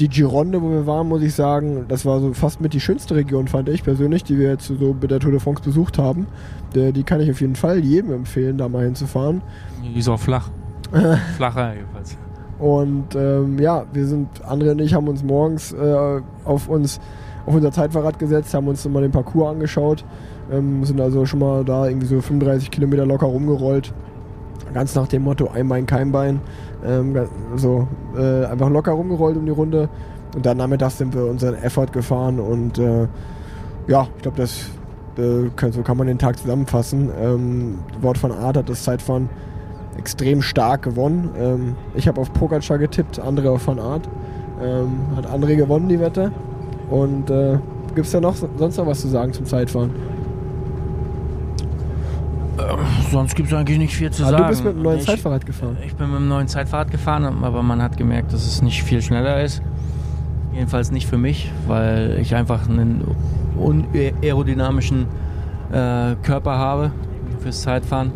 die 0.00 0.08
Gironde, 0.08 0.60
wo 0.60 0.70
wir 0.70 0.86
waren, 0.86 1.08
muss 1.08 1.22
ich 1.22 1.34
sagen, 1.34 1.84
das 1.88 2.04
war 2.04 2.20
so 2.20 2.32
fast 2.32 2.60
mit 2.60 2.72
die 2.72 2.80
schönste 2.80 3.14
Region, 3.14 3.46
fand 3.46 3.68
ich 3.68 3.84
persönlich, 3.84 4.24
die 4.24 4.38
wir 4.38 4.48
jetzt 4.48 4.66
so 4.66 4.96
mit 5.00 5.10
der 5.10 5.20
Tour 5.20 5.30
de 5.30 5.40
France 5.40 5.62
besucht 5.62 5.98
haben. 5.98 6.26
Die, 6.74 6.92
die 6.92 7.04
kann 7.04 7.20
ich 7.20 7.30
auf 7.30 7.40
jeden 7.40 7.54
Fall 7.54 7.78
jedem 7.78 8.12
empfehlen, 8.12 8.58
da 8.58 8.68
mal 8.68 8.84
hinzufahren. 8.84 9.42
Die 9.82 9.98
ist 9.98 10.08
auch 10.08 10.18
flach. 10.18 10.50
Flacher 11.36 11.74
jedenfalls. 11.74 12.16
Und 12.58 13.14
ähm, 13.14 13.58
ja, 13.58 13.84
wir 13.92 14.06
sind, 14.06 14.28
André 14.46 14.70
und 14.70 14.80
ich 14.80 14.94
haben 14.94 15.08
uns 15.08 15.22
morgens 15.22 15.72
äh, 15.72 16.20
auf 16.44 16.68
uns 16.68 17.00
auf 17.46 17.54
unser 17.54 17.72
Zeitfahrrad 17.72 18.18
gesetzt, 18.18 18.54
haben 18.54 18.68
uns 18.68 18.88
mal 18.88 19.02
den 19.02 19.10
Parcours 19.10 19.50
angeschaut, 19.50 20.04
ähm, 20.50 20.84
sind 20.84 21.00
also 21.00 21.26
schon 21.26 21.40
mal 21.40 21.64
da 21.64 21.86
irgendwie 21.86 22.06
so 22.06 22.20
35 22.20 22.70
Kilometer 22.70 23.04
locker 23.04 23.26
rumgerollt. 23.26 23.92
Ganz 24.72 24.94
nach 24.94 25.06
dem 25.08 25.22
Motto 25.22 25.48
ein 25.52 25.68
Bein, 25.68 25.86
kein 25.86 26.10
Bein. 26.10 26.40
Ähm, 26.84 27.16
so 27.56 27.86
äh, 28.16 28.46
einfach 28.46 28.70
locker 28.70 28.92
rumgerollt 28.92 29.36
um 29.36 29.44
die 29.44 29.52
Runde. 29.52 29.88
Und 30.34 30.44
dann 30.46 30.56
nachmittags 30.56 30.98
sind 30.98 31.14
wir 31.14 31.26
unseren 31.26 31.54
Effort 31.54 31.92
gefahren 31.92 32.40
und 32.40 32.78
äh, 32.78 33.06
ja, 33.86 34.08
ich 34.16 34.22
glaube, 34.22 34.38
das 34.38 34.70
äh, 35.16 35.48
kann, 35.54 35.70
so 35.70 35.82
kann 35.82 35.96
man 35.96 36.06
den 36.08 36.18
Tag 36.18 36.38
zusammenfassen. 36.38 37.10
Ähm, 37.20 37.78
Wort 38.00 38.18
von 38.18 38.32
Art 38.32 38.56
hat 38.56 38.68
das 38.68 38.82
Zeitfahren 38.82 39.28
extrem 39.98 40.42
stark 40.42 40.82
gewonnen. 40.82 41.30
Ähm, 41.38 41.76
ich 41.94 42.08
habe 42.08 42.20
auf 42.20 42.32
Pogacar 42.32 42.78
getippt, 42.78 43.18
andere 43.18 43.50
auf 43.50 43.66
Van 43.66 43.78
Art. 43.78 44.08
Ähm, 44.62 45.00
hat 45.16 45.26
André 45.26 45.56
gewonnen, 45.56 45.88
die 45.88 46.00
Wette. 46.00 46.32
Und 46.90 47.30
äh, 47.30 47.58
gibt 47.94 48.06
es 48.06 48.12
da 48.12 48.20
noch 48.20 48.36
sonst 48.36 48.76
noch 48.76 48.86
was 48.86 49.00
zu 49.00 49.08
sagen 49.08 49.32
zum 49.32 49.46
Zeitfahren? 49.46 49.90
Äh, 52.58 53.10
sonst 53.10 53.34
gibt 53.34 53.48
es 53.48 53.54
eigentlich 53.54 53.78
nicht 53.78 53.94
viel 53.94 54.10
zu 54.10 54.22
Aber 54.22 54.32
sagen. 54.32 54.42
du 54.44 54.48
bist 54.48 54.64
mit 54.64 54.74
einem 54.74 54.82
neuen 54.82 54.98
ich, 54.98 55.06
Zeitfahrrad 55.06 55.46
gefahren. 55.46 55.76
Ich 55.84 55.94
bin 55.94 56.08
mit 56.08 56.16
einem 56.16 56.28
neuen 56.28 56.48
Zeitfahrrad 56.48 56.90
gefahren, 56.90 57.24
aber 57.42 57.62
man 57.62 57.82
hat 57.82 57.96
gemerkt, 57.96 58.32
dass 58.32 58.46
es 58.46 58.62
nicht 58.62 58.82
viel 58.82 59.02
schneller 59.02 59.42
ist. 59.42 59.62
Jedenfalls 60.52 60.92
nicht 60.92 61.08
für 61.08 61.18
mich, 61.18 61.50
weil 61.66 62.18
ich 62.20 62.34
einfach 62.34 62.68
einen 62.68 63.02
aerodynamischen 64.22 65.06
äh, 65.72 66.14
Körper 66.22 66.58
habe 66.58 66.92
fürs 67.40 67.62
Zeitfahren. 67.62 68.12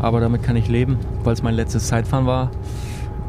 Aber 0.00 0.20
damit 0.20 0.42
kann 0.42 0.56
ich 0.56 0.68
leben, 0.68 0.98
weil 1.24 1.34
es 1.34 1.42
mein 1.42 1.54
letztes 1.54 1.88
Zeitfahren 1.88 2.26
war 2.26 2.50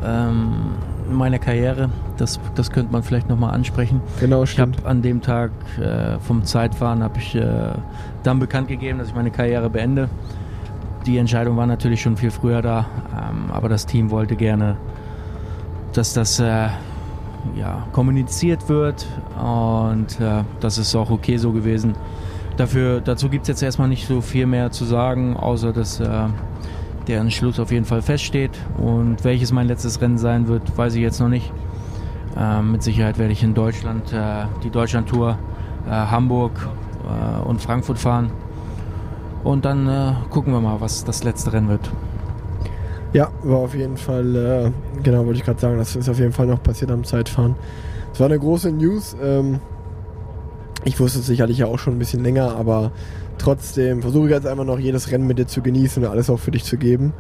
ähm, 0.04 0.76
in 1.10 1.16
meiner 1.16 1.40
Karriere. 1.40 1.90
Das, 2.18 2.40
das 2.56 2.72
könnte 2.72 2.92
man 2.92 3.04
vielleicht 3.04 3.30
nochmal 3.30 3.54
ansprechen. 3.54 4.02
Genau, 4.20 4.44
Ich 4.44 4.60
habe 4.60 4.72
an 4.86 5.02
dem 5.02 5.22
Tag 5.22 5.52
äh, 5.80 6.20
vom 6.20 6.44
Zeitfahren 6.44 7.04
habe 7.04 7.20
ich 7.20 7.36
äh, 7.36 7.74
dann 8.24 8.40
bekannt 8.40 8.68
gegeben, 8.68 9.00
dass 9.00 9.10
ich 9.10 9.16
meine 9.16 9.32
Karriere 9.32 9.70
beende. 9.70 10.10
Die 11.06 11.18
Entscheidung 11.18 11.58
war 11.58 11.66
natürlich 11.66 12.02
schon 12.02 12.16
viel 12.16 12.32
früher 12.32 12.62
da, 12.62 12.86
ähm, 13.12 13.52
aber 13.52 13.70
das 13.70 13.86
Team 13.86 14.12
wollte 14.12 14.36
gerne, 14.36 14.78
dass 15.94 16.14
das 16.14 16.40
äh, 16.40 16.68
ja, 17.56 17.88
kommuniziert 17.92 18.70
wird 18.70 19.08
und 19.36 20.20
äh, 20.20 20.44
das 20.60 20.78
ist 20.78 20.96
auch 20.96 21.10
okay 21.10 21.38
so 21.38 21.52
gewesen. 21.52 21.96
Dafür, 22.62 23.02
dazu 23.02 23.28
gibt 23.28 23.46
es 23.46 23.48
jetzt 23.48 23.64
erstmal 23.64 23.88
nicht 23.88 24.08
so 24.08 24.22
viel 24.22 24.46
mehr 24.46 24.70
zu 24.70 24.86
sagen, 24.86 25.36
außer 25.36 25.74
dass 25.74 26.00
äh, 26.00 26.06
der 27.08 27.20
Entschluss 27.20 27.60
auf 27.60 27.72
jeden 27.72 27.86
Fall 27.86 28.04
feststeht 28.04 28.52
und 28.78 29.24
welches 29.24 29.52
mein 29.52 29.68
letztes 29.68 30.00
Rennen 30.00 30.20
sein 30.20 30.48
wird, 30.48 30.78
weiß 30.78 30.94
ich 30.94 31.02
jetzt 31.02 31.20
noch 31.20 31.28
nicht. 31.28 31.52
Ähm, 32.38 32.74
mit 32.74 32.84
Sicherheit 32.84 33.18
werde 33.18 33.34
ich 33.34 33.42
in 33.42 33.56
Deutschland 33.56 34.14
äh, 34.14 34.46
die 34.64 34.70
Deutschlandtour 34.70 35.40
äh, 35.88 35.90
Hamburg 35.90 36.52
äh, 37.04 37.42
und 37.42 37.60
Frankfurt 37.60 37.98
fahren. 37.98 38.30
Und 39.44 39.66
dann 39.66 39.88
äh, 39.88 40.14
gucken 40.30 40.54
wir 40.54 40.62
mal, 40.62 40.80
was 40.80 41.04
das 41.04 41.24
letzte 41.24 41.54
Rennen 41.54 41.70
wird. 41.70 41.90
Ja, 43.12 43.32
war 43.42 43.58
auf 43.58 43.74
jeden 43.74 43.98
Fall, 43.98 44.36
äh, 44.36 45.02
genau, 45.02 45.26
wollte 45.26 45.40
ich 45.40 45.46
gerade 45.46 45.60
sagen, 45.60 45.80
das 45.80 45.96
ist 45.96 46.08
auf 46.08 46.20
jeden 46.20 46.32
Fall 46.32 46.46
noch 46.46 46.62
passiert 46.62 46.92
am 46.92 47.04
Zeitfahren. 47.06 47.56
Es 48.14 48.20
war 48.20 48.28
eine 48.28 48.38
große 48.38 48.72
News. 48.72 49.18
Ähm, 49.20 49.62
ich 50.84 51.00
wusste 51.00 51.20
es 51.20 51.28
sicherlich 51.28 51.60
ja 51.60 51.68
auch 51.68 51.80
schon 51.80 51.96
ein 51.96 52.00
bisschen 52.00 52.24
länger, 52.24 52.56
aber 52.56 52.92
trotzdem 53.38 54.02
versuche 54.02 54.26
ich 54.26 54.32
jetzt 54.32 54.48
einfach 54.48 54.66
noch 54.66 54.80
jedes 54.80 55.12
Rennen 55.12 55.28
mit 55.28 55.38
dir 55.38 55.48
zu 55.48 55.62
genießen 55.62 56.04
und 56.04 56.10
alles 56.10 56.30
auch 56.30 56.40
für 56.40 56.52
dich 56.52 56.64
zu 56.64 56.78
geben, 56.78 57.14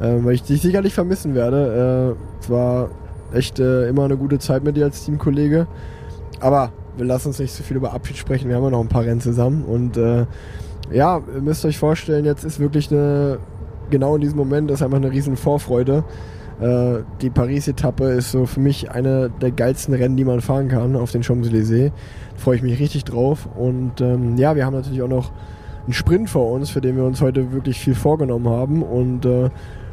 ähm, 0.00 0.24
weil 0.24 0.34
ich 0.34 0.42
dich 0.42 0.60
sicherlich 0.60 0.94
vermissen 0.94 1.34
werde. 1.34 2.16
Äh, 2.16 2.42
es 2.42 2.50
war 2.50 2.90
echt 3.32 3.58
äh, 3.58 3.88
immer 3.88 4.04
eine 4.04 4.16
gute 4.16 4.38
Zeit 4.38 4.64
mit 4.64 4.76
dir 4.76 4.84
als 4.84 5.04
Teamkollege, 5.04 5.66
aber 6.40 6.72
wir 6.96 7.06
lassen 7.06 7.28
uns 7.28 7.38
nicht 7.38 7.52
so 7.52 7.62
viel 7.62 7.76
über 7.76 7.92
Abschied 7.92 8.16
sprechen. 8.16 8.48
Wir 8.48 8.56
haben 8.56 8.64
ja 8.64 8.70
noch 8.70 8.80
ein 8.80 8.88
paar 8.88 9.04
Rennen 9.04 9.20
zusammen 9.20 9.64
und 9.64 9.96
äh, 9.96 10.26
ja, 10.92 11.20
ihr 11.34 11.40
müsst 11.40 11.64
euch 11.64 11.78
vorstellen, 11.78 12.24
jetzt 12.24 12.44
ist 12.44 12.60
wirklich 12.60 12.90
eine, 12.90 13.38
genau 13.90 14.16
in 14.16 14.20
diesem 14.20 14.36
Moment 14.36 14.70
ist 14.70 14.82
einfach 14.82 14.98
eine 14.98 15.10
riesen 15.10 15.36
Vorfreude. 15.36 16.04
Äh, 16.60 17.02
die 17.20 17.30
Paris-Etappe 17.30 18.04
ist 18.04 18.30
so 18.30 18.46
für 18.46 18.60
mich 18.60 18.90
eine 18.90 19.30
der 19.30 19.50
geilsten 19.50 19.94
Rennen, 19.94 20.16
die 20.16 20.24
man 20.24 20.40
fahren 20.40 20.68
kann 20.68 20.96
auf 20.96 21.10
den 21.10 21.22
Champs-Élysées. 21.22 21.92
Freue 22.36 22.56
ich 22.56 22.62
mich 22.62 22.78
richtig 22.78 23.04
drauf. 23.04 23.48
Und 23.56 24.00
ähm, 24.00 24.36
ja, 24.36 24.56
wir 24.56 24.66
haben 24.66 24.74
natürlich 24.74 25.02
auch 25.02 25.08
noch 25.08 25.32
einen 25.84 25.92
Sprint 25.92 26.30
vor 26.30 26.50
uns, 26.52 26.70
für 26.70 26.80
den 26.80 26.96
wir 26.96 27.04
uns 27.04 27.20
heute 27.20 27.52
wirklich 27.52 27.78
viel 27.78 27.94
vorgenommen 27.94 28.48
haben 28.48 28.82
und 28.82 29.26
äh, 29.26 29.50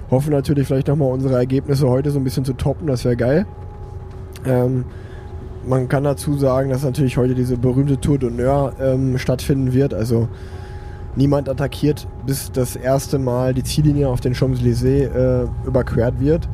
hoffen 0.10 0.32
natürlich 0.32 0.67
vielleicht 0.67 0.88
nochmal 0.88 1.12
unsere 1.12 1.36
Ergebnisse 1.36 1.89
heute 1.89 2.12
so 2.12 2.19
ein 2.19 2.24
bisschen 2.24 2.45
zu 2.45 2.54
toppen. 2.54 2.88
Das 2.88 3.06
wäre 3.06 3.15
geil. 3.15 3.45
Ähm, 4.45 4.86
man 5.65 5.88
kann 5.89 6.04
dazu 6.04 6.38
sagen, 6.38 6.69
dass 6.69 6.84
natürlich 6.84 7.17
heute 7.17 7.36
diese 7.36 7.58
berühmte 7.58 8.00
Tour 8.00 8.17
d'Honneur 8.17 8.74
ähm, 8.82 9.17
stattfinden 9.17 9.74
wird. 9.74 9.93
Also 9.93 10.28
niemand 11.15 11.50
attackiert, 11.50 12.08
bis 12.26 12.52
das 12.52 12.76
erste 12.76 13.19
Mal 13.19 13.54
die 13.54 13.63
Ziellinie 13.63 14.10
auf 14.10 14.21
den 14.21 14.34
Champs-Élysées 14.34 15.13
äh, 15.13 15.47
überquert 15.65 16.19
wird. 16.19 16.47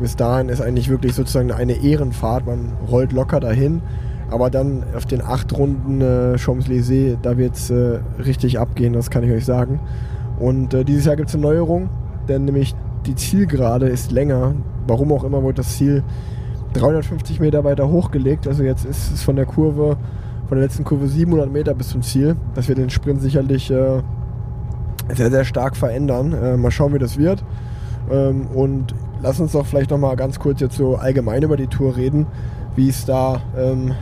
Bis 0.00 0.16
dahin 0.16 0.48
ist 0.48 0.60
eigentlich 0.60 0.88
wirklich 0.88 1.14
sozusagen 1.14 1.52
eine 1.52 1.74
Ehrenfahrt. 1.74 2.46
Man 2.46 2.72
rollt 2.90 3.12
locker 3.12 3.40
dahin. 3.40 3.82
Aber 4.30 4.48
dann 4.48 4.84
auf 4.96 5.06
den 5.06 5.22
acht 5.22 5.52
Runden 5.56 6.00
äh, 6.00 6.38
Champs-Élysées, 6.38 7.16
da 7.20 7.36
wird 7.36 7.56
es 7.56 7.70
äh, 7.70 7.98
richtig 8.24 8.58
abgehen, 8.58 8.92
das 8.92 9.10
kann 9.10 9.24
ich 9.24 9.32
euch 9.32 9.44
sagen. 9.44 9.80
Und 10.38 10.72
äh, 10.72 10.84
dieses 10.84 11.04
Jahr 11.04 11.16
gibt 11.16 11.28
es 11.28 11.34
eine 11.34 11.42
Neuerung, 11.42 11.90
denn 12.28 12.44
nämlich 12.44 12.74
die 13.06 13.16
Zielgerade 13.16 13.88
ist 13.88 14.12
länger. 14.12 14.54
Warum 14.86 15.12
auch 15.12 15.24
immer 15.24 15.42
wurde 15.42 15.56
das 15.56 15.76
Ziel 15.76 16.04
350 16.74 17.40
Meter 17.40 17.64
weiter 17.64 17.88
hochgelegt. 17.88 18.46
Also 18.46 18.62
jetzt 18.62 18.84
ist 18.84 19.12
es 19.12 19.22
von 19.22 19.36
der 19.36 19.46
Kurve 19.46 19.96
von 20.50 20.58
der 20.58 20.66
letzten 20.66 20.82
Kurve 20.82 21.06
700 21.06 21.48
Meter 21.48 21.74
bis 21.74 21.90
zum 21.90 22.02
Ziel. 22.02 22.34
Das 22.56 22.66
wird 22.66 22.78
den 22.78 22.90
Sprint 22.90 23.22
sicherlich 23.22 23.70
äh, 23.70 24.02
sehr, 25.14 25.30
sehr 25.30 25.44
stark 25.44 25.76
verändern. 25.76 26.32
Äh, 26.32 26.56
mal 26.56 26.72
schauen, 26.72 26.92
wie 26.92 26.98
das 26.98 27.16
wird. 27.18 27.44
Ähm, 28.10 28.48
und 28.48 28.92
lass 29.22 29.38
uns 29.38 29.52
doch 29.52 29.64
vielleicht 29.64 29.92
nochmal 29.92 30.16
ganz 30.16 30.40
kurz 30.40 30.60
jetzt 30.60 30.76
so 30.76 30.96
allgemein 30.96 31.44
über 31.44 31.56
die 31.56 31.68
Tour 31.68 31.96
reden. 31.96 32.26
Wie 32.74 32.88
ist 32.88 33.08
da, 33.08 33.40
ähm, 33.56 33.94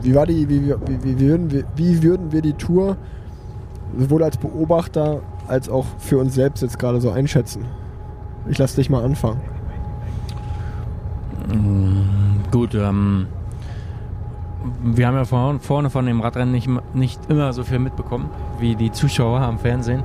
wie 0.00 0.14
war 0.14 0.24
die, 0.24 0.48
wie, 0.48 0.66
wie, 0.66 1.04
wie, 1.04 1.20
würden 1.20 1.50
wir, 1.50 1.64
wie 1.76 2.02
würden 2.02 2.32
wir 2.32 2.40
die 2.40 2.54
Tour 2.54 2.96
sowohl 3.98 4.22
als 4.22 4.38
Beobachter 4.38 5.20
als 5.46 5.68
auch 5.68 5.84
für 5.98 6.16
uns 6.16 6.34
selbst 6.34 6.62
jetzt 6.62 6.78
gerade 6.78 7.02
so 7.02 7.10
einschätzen? 7.10 7.66
Ich 8.48 8.56
lasse 8.56 8.76
dich 8.76 8.88
mal 8.88 9.04
anfangen. 9.04 9.42
Mm, 11.52 12.50
gut, 12.50 12.74
ähm, 12.74 13.26
wir 14.82 15.06
haben 15.06 15.16
ja 15.16 15.24
vorne, 15.24 15.58
vorne 15.58 15.90
von 15.90 16.06
dem 16.06 16.20
Radrennen 16.20 16.52
nicht, 16.52 16.68
nicht 16.94 17.20
immer 17.28 17.52
so 17.52 17.64
viel 17.64 17.78
mitbekommen 17.78 18.30
wie 18.58 18.74
die 18.74 18.92
Zuschauer 18.92 19.40
am 19.40 19.58
Fernsehen. 19.58 20.02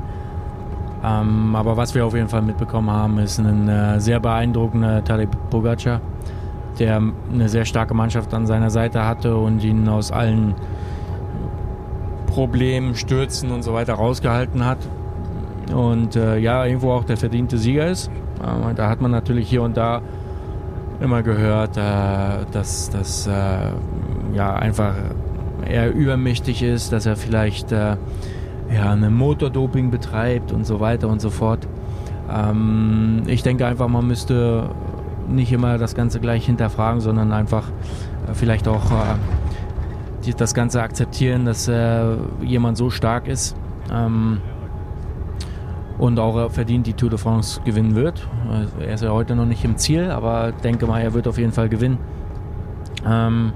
Ähm, 1.03 1.55
aber 1.55 1.77
was 1.77 1.95
wir 1.95 2.05
auf 2.05 2.13
jeden 2.13 2.27
Fall 2.27 2.41
mitbekommen 2.41 2.91
haben, 2.91 3.17
ist 3.17 3.39
ein 3.39 3.67
äh, 3.67 3.99
sehr 3.99 4.19
beeindruckender 4.19 5.03
Tadej 5.03 5.27
Pogacar, 5.49 5.99
der 6.79 7.01
eine 7.31 7.49
sehr 7.49 7.65
starke 7.65 7.93
Mannschaft 7.93 8.33
an 8.33 8.45
seiner 8.45 8.69
Seite 8.69 9.05
hatte 9.05 9.35
und 9.35 9.63
ihn 9.63 9.87
aus 9.89 10.11
allen 10.11 10.53
Problemen, 12.27 12.95
Stürzen 12.95 13.51
und 13.51 13.63
so 13.63 13.73
weiter 13.73 13.95
rausgehalten 13.95 14.65
hat. 14.65 14.77
Und 15.73 16.15
äh, 16.15 16.37
ja, 16.37 16.65
irgendwo 16.65 16.91
auch 16.91 17.03
der 17.03 17.17
verdiente 17.17 17.57
Sieger 17.57 17.87
ist. 17.87 18.09
Äh, 18.41 18.73
da 18.75 18.89
hat 18.89 19.01
man 19.01 19.11
natürlich 19.11 19.49
hier 19.49 19.63
und 19.63 19.77
da 19.77 20.01
immer 20.99 21.23
gehört, 21.23 21.77
äh, 21.77 22.45
dass, 22.51 22.89
dass 22.89 23.25
äh, 23.25 23.71
ja, 24.33 24.53
einfach 24.53 24.93
er 25.65 25.91
übermächtig 25.91 26.63
ist, 26.63 26.91
dass 26.91 27.05
er 27.05 27.15
vielleicht 27.15 27.71
äh, 27.71 27.95
ja, 28.73 28.91
eine 28.91 29.09
Motordoping 29.09 29.91
betreibt 29.91 30.51
und 30.51 30.65
so 30.65 30.79
weiter 30.79 31.07
und 31.07 31.21
so 31.21 31.29
fort. 31.29 31.67
Ähm, 32.31 33.23
ich 33.27 33.43
denke 33.43 33.65
einfach, 33.65 33.87
man 33.87 34.07
müsste 34.07 34.69
nicht 35.27 35.51
immer 35.51 35.77
das 35.77 35.95
Ganze 35.95 36.19
gleich 36.19 36.45
hinterfragen, 36.45 37.01
sondern 37.01 37.31
einfach 37.31 37.67
äh, 38.27 38.33
vielleicht 38.33 38.67
auch 38.67 38.91
äh, 38.91 39.15
die, 40.25 40.33
das 40.33 40.53
Ganze 40.53 40.81
akzeptieren, 40.81 41.45
dass 41.45 41.67
äh, 41.67 42.15
jemand 42.41 42.77
so 42.77 42.89
stark 42.89 43.27
ist 43.27 43.55
ähm, 43.91 44.39
und 45.97 46.19
auch 46.19 46.49
verdient 46.51 46.87
die 46.87 46.93
Tour 46.93 47.09
de 47.09 47.19
France 47.19 47.61
gewinnen 47.63 47.95
wird. 47.95 48.27
Also 48.49 48.71
er 48.79 48.93
ist 48.93 49.03
ja 49.03 49.11
heute 49.11 49.35
noch 49.35 49.45
nicht 49.45 49.63
im 49.63 49.77
Ziel, 49.77 50.09
aber 50.09 50.51
denke 50.51 50.87
mal, 50.87 51.01
er 51.01 51.13
wird 51.13 51.27
auf 51.27 51.37
jeden 51.37 51.51
Fall 51.51 51.69
gewinnen. 51.69 51.97
Ähm, 53.05 53.53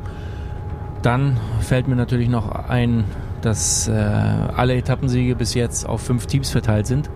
dann 1.05 1.37
fällt 1.59 1.87
mir 1.87 1.95
natürlich 1.95 2.29
noch 2.29 2.49
ein, 2.49 3.03
dass 3.41 3.87
äh, 3.87 3.91
alle 3.93 4.75
Etappensiege 4.75 5.35
bis 5.35 5.53
jetzt 5.53 5.87
auf 5.87 6.01
fünf 6.01 6.25
Teams 6.25 6.49
verteilt 6.49 6.87
sind. 6.87 7.11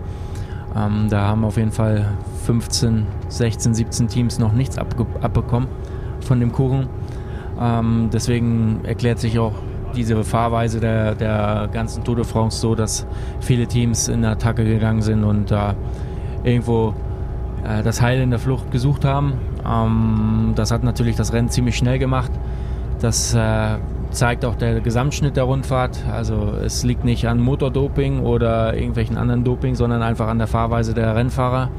Ähm, 0.76 1.08
da 1.10 1.26
haben 1.26 1.44
auf 1.44 1.56
jeden 1.56 1.72
Fall 1.72 2.06
15, 2.44 3.06
16, 3.28 3.74
17 3.74 4.08
Teams 4.08 4.38
noch 4.38 4.52
nichts 4.52 4.78
abbekommen 4.78 5.68
von 6.20 6.38
dem 6.38 6.52
Kuchen. 6.52 6.88
Ähm, 7.60 8.10
deswegen 8.12 8.84
erklärt 8.84 9.18
sich 9.18 9.40
auch 9.40 9.54
diese 9.96 10.22
Fahrweise 10.22 10.78
der, 10.78 11.16
der 11.16 11.68
ganzen 11.72 12.04
Tour 12.04 12.14
de 12.14 12.24
France 12.24 12.60
so, 12.60 12.76
dass 12.76 13.06
viele 13.40 13.66
Teams 13.66 14.06
in 14.06 14.24
Attacke 14.24 14.64
gegangen 14.64 15.02
sind 15.02 15.24
und 15.24 15.50
äh, 15.50 15.74
irgendwo 16.44 16.94
äh, 17.64 17.82
das 17.82 18.00
Heil 18.00 18.20
in 18.20 18.30
der 18.30 18.38
Flucht 18.38 18.70
gesucht 18.70 19.04
haben. 19.04 19.34
Ähm, 19.66 20.52
das 20.54 20.70
hat 20.70 20.84
natürlich 20.84 21.16
das 21.16 21.32
Rennen 21.32 21.48
ziemlich 21.48 21.76
schnell 21.76 21.98
gemacht. 21.98 22.30
Das 23.00 23.32
äh, 23.32 23.78
zeigt 24.10 24.44
auch 24.44 24.56
der 24.56 24.80
Gesamtschnitt 24.80 25.36
der 25.36 25.44
Rundfahrt. 25.44 26.04
Also 26.12 26.52
es 26.62 26.84
liegt 26.84 27.04
nicht 27.04 27.26
an 27.26 27.40
Motordoping 27.40 28.20
oder 28.20 28.74
irgendwelchen 28.74 29.16
anderen 29.16 29.42
Doping, 29.42 29.74
sondern 29.74 30.02
einfach 30.02 30.28
an 30.28 30.38
der 30.38 30.46
Fahrweise 30.46 30.92
der 30.92 31.16
Rennfahrer. 31.16 31.70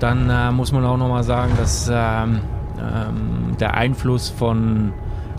Dann 0.00 0.28
äh, 0.28 0.50
muss 0.50 0.72
man 0.72 0.84
auch 0.84 0.96
nochmal 0.96 1.22
sagen, 1.22 1.52
dass 1.56 1.88
ähm, 1.92 2.40
ähm, 2.78 3.56
der 3.60 3.74
Einfluss 3.74 4.28
von 4.28 4.92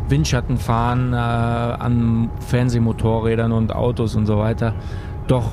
Windschattenfahren 0.07 1.11
äh, 1.11 1.15
an 1.15 2.29
Fernsehmotorrädern 2.47 3.51
und 3.51 3.75
Autos 3.75 4.15
und 4.15 4.25
so 4.25 4.37
weiter 4.37 4.73
doch 5.27 5.51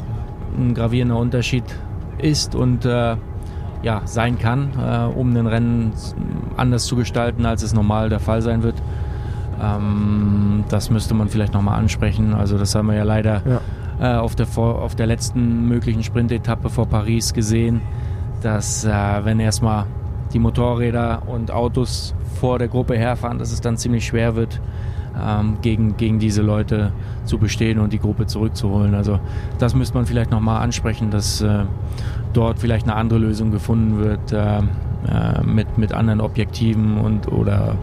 ein 0.56 0.74
gravierender 0.74 1.16
Unterschied 1.16 1.64
ist 2.18 2.54
und 2.54 2.84
äh, 2.84 3.16
ja, 3.82 4.02
sein 4.04 4.38
kann, 4.38 5.10
um 5.16 5.34
den 5.34 5.48
Rennen 5.48 5.92
anders 6.56 6.84
zu 6.84 6.94
gestalten, 6.94 7.44
als 7.44 7.64
es 7.64 7.74
normal 7.74 8.10
der 8.10 8.20
Fall 8.20 8.40
sein 8.40 8.62
wird. 8.62 8.76
Ähm, 9.62 10.64
das 10.68 10.90
müsste 10.90 11.14
man 11.14 11.28
vielleicht 11.28 11.54
nochmal 11.54 11.78
ansprechen. 11.78 12.34
Also 12.34 12.58
das 12.58 12.74
haben 12.74 12.88
wir 12.88 12.96
ja 12.96 13.04
leider 13.04 13.42
ja. 13.46 13.60
Äh, 14.00 14.18
auf, 14.18 14.34
der, 14.34 14.46
auf 14.56 14.94
der 14.96 15.06
letzten 15.06 15.68
möglichen 15.68 16.02
Sprintetappe 16.02 16.70
vor 16.70 16.86
Paris 16.86 17.32
gesehen, 17.32 17.80
dass 18.42 18.84
äh, 18.84 18.90
wenn 19.22 19.38
erstmal 19.38 19.86
die 20.32 20.38
Motorräder 20.38 21.22
und 21.26 21.50
Autos 21.50 22.14
vor 22.40 22.58
der 22.58 22.68
Gruppe 22.68 22.96
herfahren, 22.96 23.38
dass 23.38 23.52
es 23.52 23.60
dann 23.60 23.76
ziemlich 23.76 24.06
schwer 24.06 24.34
wird, 24.34 24.60
ähm, 25.20 25.58
gegen, 25.60 25.96
gegen 25.96 26.18
diese 26.18 26.42
Leute 26.42 26.92
zu 27.24 27.38
bestehen 27.38 27.78
und 27.78 27.92
die 27.92 27.98
Gruppe 27.98 28.26
zurückzuholen. 28.26 28.94
Also 28.94 29.20
das 29.58 29.74
müsste 29.74 29.94
man 29.94 30.06
vielleicht 30.06 30.30
nochmal 30.30 30.62
ansprechen, 30.62 31.10
dass 31.10 31.42
äh, 31.42 31.64
dort 32.32 32.58
vielleicht 32.58 32.88
eine 32.88 32.96
andere 32.96 33.18
Lösung 33.18 33.50
gefunden 33.50 33.98
wird 33.98 34.32
äh, 34.32 34.58
äh, 34.58 35.42
mit, 35.44 35.78
mit 35.78 35.92
anderen 35.92 36.20
Objektiven 36.20 36.98
und 36.98 37.30
oder 37.30 37.76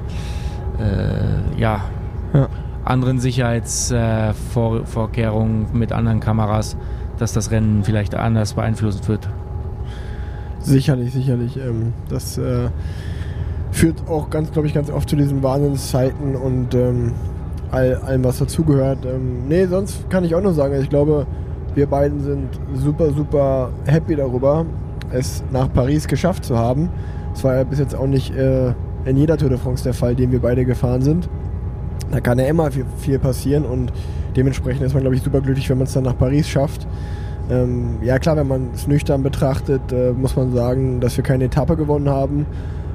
äh, 0.79 1.59
ja, 1.59 1.85
ja, 2.33 2.47
anderen 2.85 3.19
Sicherheitsvorkehrungen 3.19 5.67
mit 5.73 5.91
anderen 5.91 6.19
Kameras, 6.19 6.77
dass 7.17 7.33
das 7.33 7.51
Rennen 7.51 7.83
vielleicht 7.83 8.15
anders 8.15 8.53
beeinflusst 8.53 9.07
wird. 9.07 9.29
Sicherlich, 10.59 11.13
sicherlich. 11.13 11.57
Ähm, 11.57 11.93
das 12.09 12.37
äh, 12.37 12.69
führt 13.71 14.07
auch 14.07 14.29
ganz, 14.29 14.51
glaube 14.51 14.67
ich, 14.67 14.73
ganz 14.73 14.89
oft 14.89 15.09
zu 15.09 15.15
diesen 15.15 15.43
Wahnsinnszeiten 15.43 16.35
und 16.35 16.73
ähm, 16.75 17.13
all, 17.71 17.95
allem, 17.95 18.23
was 18.23 18.39
dazugehört. 18.39 19.05
Ähm, 19.05 19.47
nee, 19.47 19.65
sonst 19.65 20.09
kann 20.09 20.23
ich 20.23 20.35
auch 20.35 20.41
nur 20.41 20.53
sagen, 20.53 20.79
ich 20.81 20.89
glaube, 20.89 21.25
wir 21.75 21.87
beiden 21.87 22.21
sind 22.21 22.59
super, 22.73 23.11
super 23.11 23.71
happy 23.85 24.15
darüber, 24.15 24.65
es 25.11 25.43
nach 25.51 25.71
Paris 25.71 26.07
geschafft 26.07 26.45
zu 26.45 26.57
haben. 26.57 26.89
Es 27.33 27.43
war 27.43 27.55
ja 27.55 27.63
bis 27.63 27.79
jetzt 27.79 27.95
auch 27.95 28.07
nicht 28.07 28.35
äh, 28.35 28.73
in 29.09 29.17
jeder 29.17 29.37
Tour 29.37 29.49
de 29.49 29.57
France 29.57 29.83
der 29.83 29.93
Fall, 29.93 30.15
den 30.15 30.31
wir 30.31 30.39
beide 30.39 30.65
gefahren 30.65 31.01
sind. 31.01 31.29
Da 32.11 32.19
kann 32.19 32.39
ja 32.39 32.45
immer 32.45 32.71
viel, 32.71 32.85
viel 32.97 33.19
passieren 33.19 33.65
und 33.65 33.91
dementsprechend 34.35 34.83
ist 34.83 34.93
man, 34.93 35.01
glaube 35.01 35.15
ich, 35.15 35.21
super 35.21 35.41
glücklich, 35.41 35.69
wenn 35.69 35.77
man 35.77 35.87
es 35.87 35.93
dann 35.93 36.03
nach 36.03 36.17
Paris 36.17 36.47
schafft. 36.47 36.87
Ähm, 37.49 37.97
ja 38.03 38.19
klar, 38.19 38.37
wenn 38.37 38.47
man 38.47 38.69
es 38.73 38.87
nüchtern 38.87 39.23
betrachtet, 39.23 39.91
äh, 39.91 40.11
muss 40.11 40.35
man 40.35 40.53
sagen, 40.53 40.99
dass 40.99 41.17
wir 41.17 41.23
keine 41.23 41.45
Etappe 41.45 41.75
gewonnen 41.75 42.09
haben, 42.09 42.45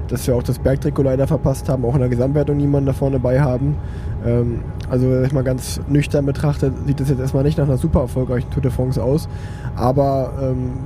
dass 0.08 0.26
wir 0.26 0.36
auch 0.36 0.42
das 0.42 0.58
Bergtrikot 0.58 1.02
leider 1.02 1.26
verpasst 1.26 1.68
haben, 1.68 1.84
auch 1.84 1.94
in 1.94 2.00
der 2.00 2.08
Gesamtwertung 2.08 2.56
niemanden 2.56 2.86
da 2.86 2.92
vorne 2.92 3.18
bei 3.18 3.40
haben. 3.40 3.76
Ähm, 4.24 4.60
also 4.88 5.10
wenn 5.10 5.24
ich 5.24 5.32
mal 5.32 5.42
ganz 5.42 5.80
nüchtern 5.88 6.26
betrachtet, 6.26 6.72
sieht 6.86 7.00
das 7.00 7.08
jetzt 7.08 7.20
erstmal 7.20 7.42
nicht 7.42 7.58
nach 7.58 7.66
einer 7.66 7.78
super 7.78 8.00
erfolgreichen 8.00 8.50
Tour 8.50 8.62
de 8.62 8.70
France 8.70 9.02
aus. 9.02 9.28
Aber 9.74 10.32
ähm, 10.40 10.78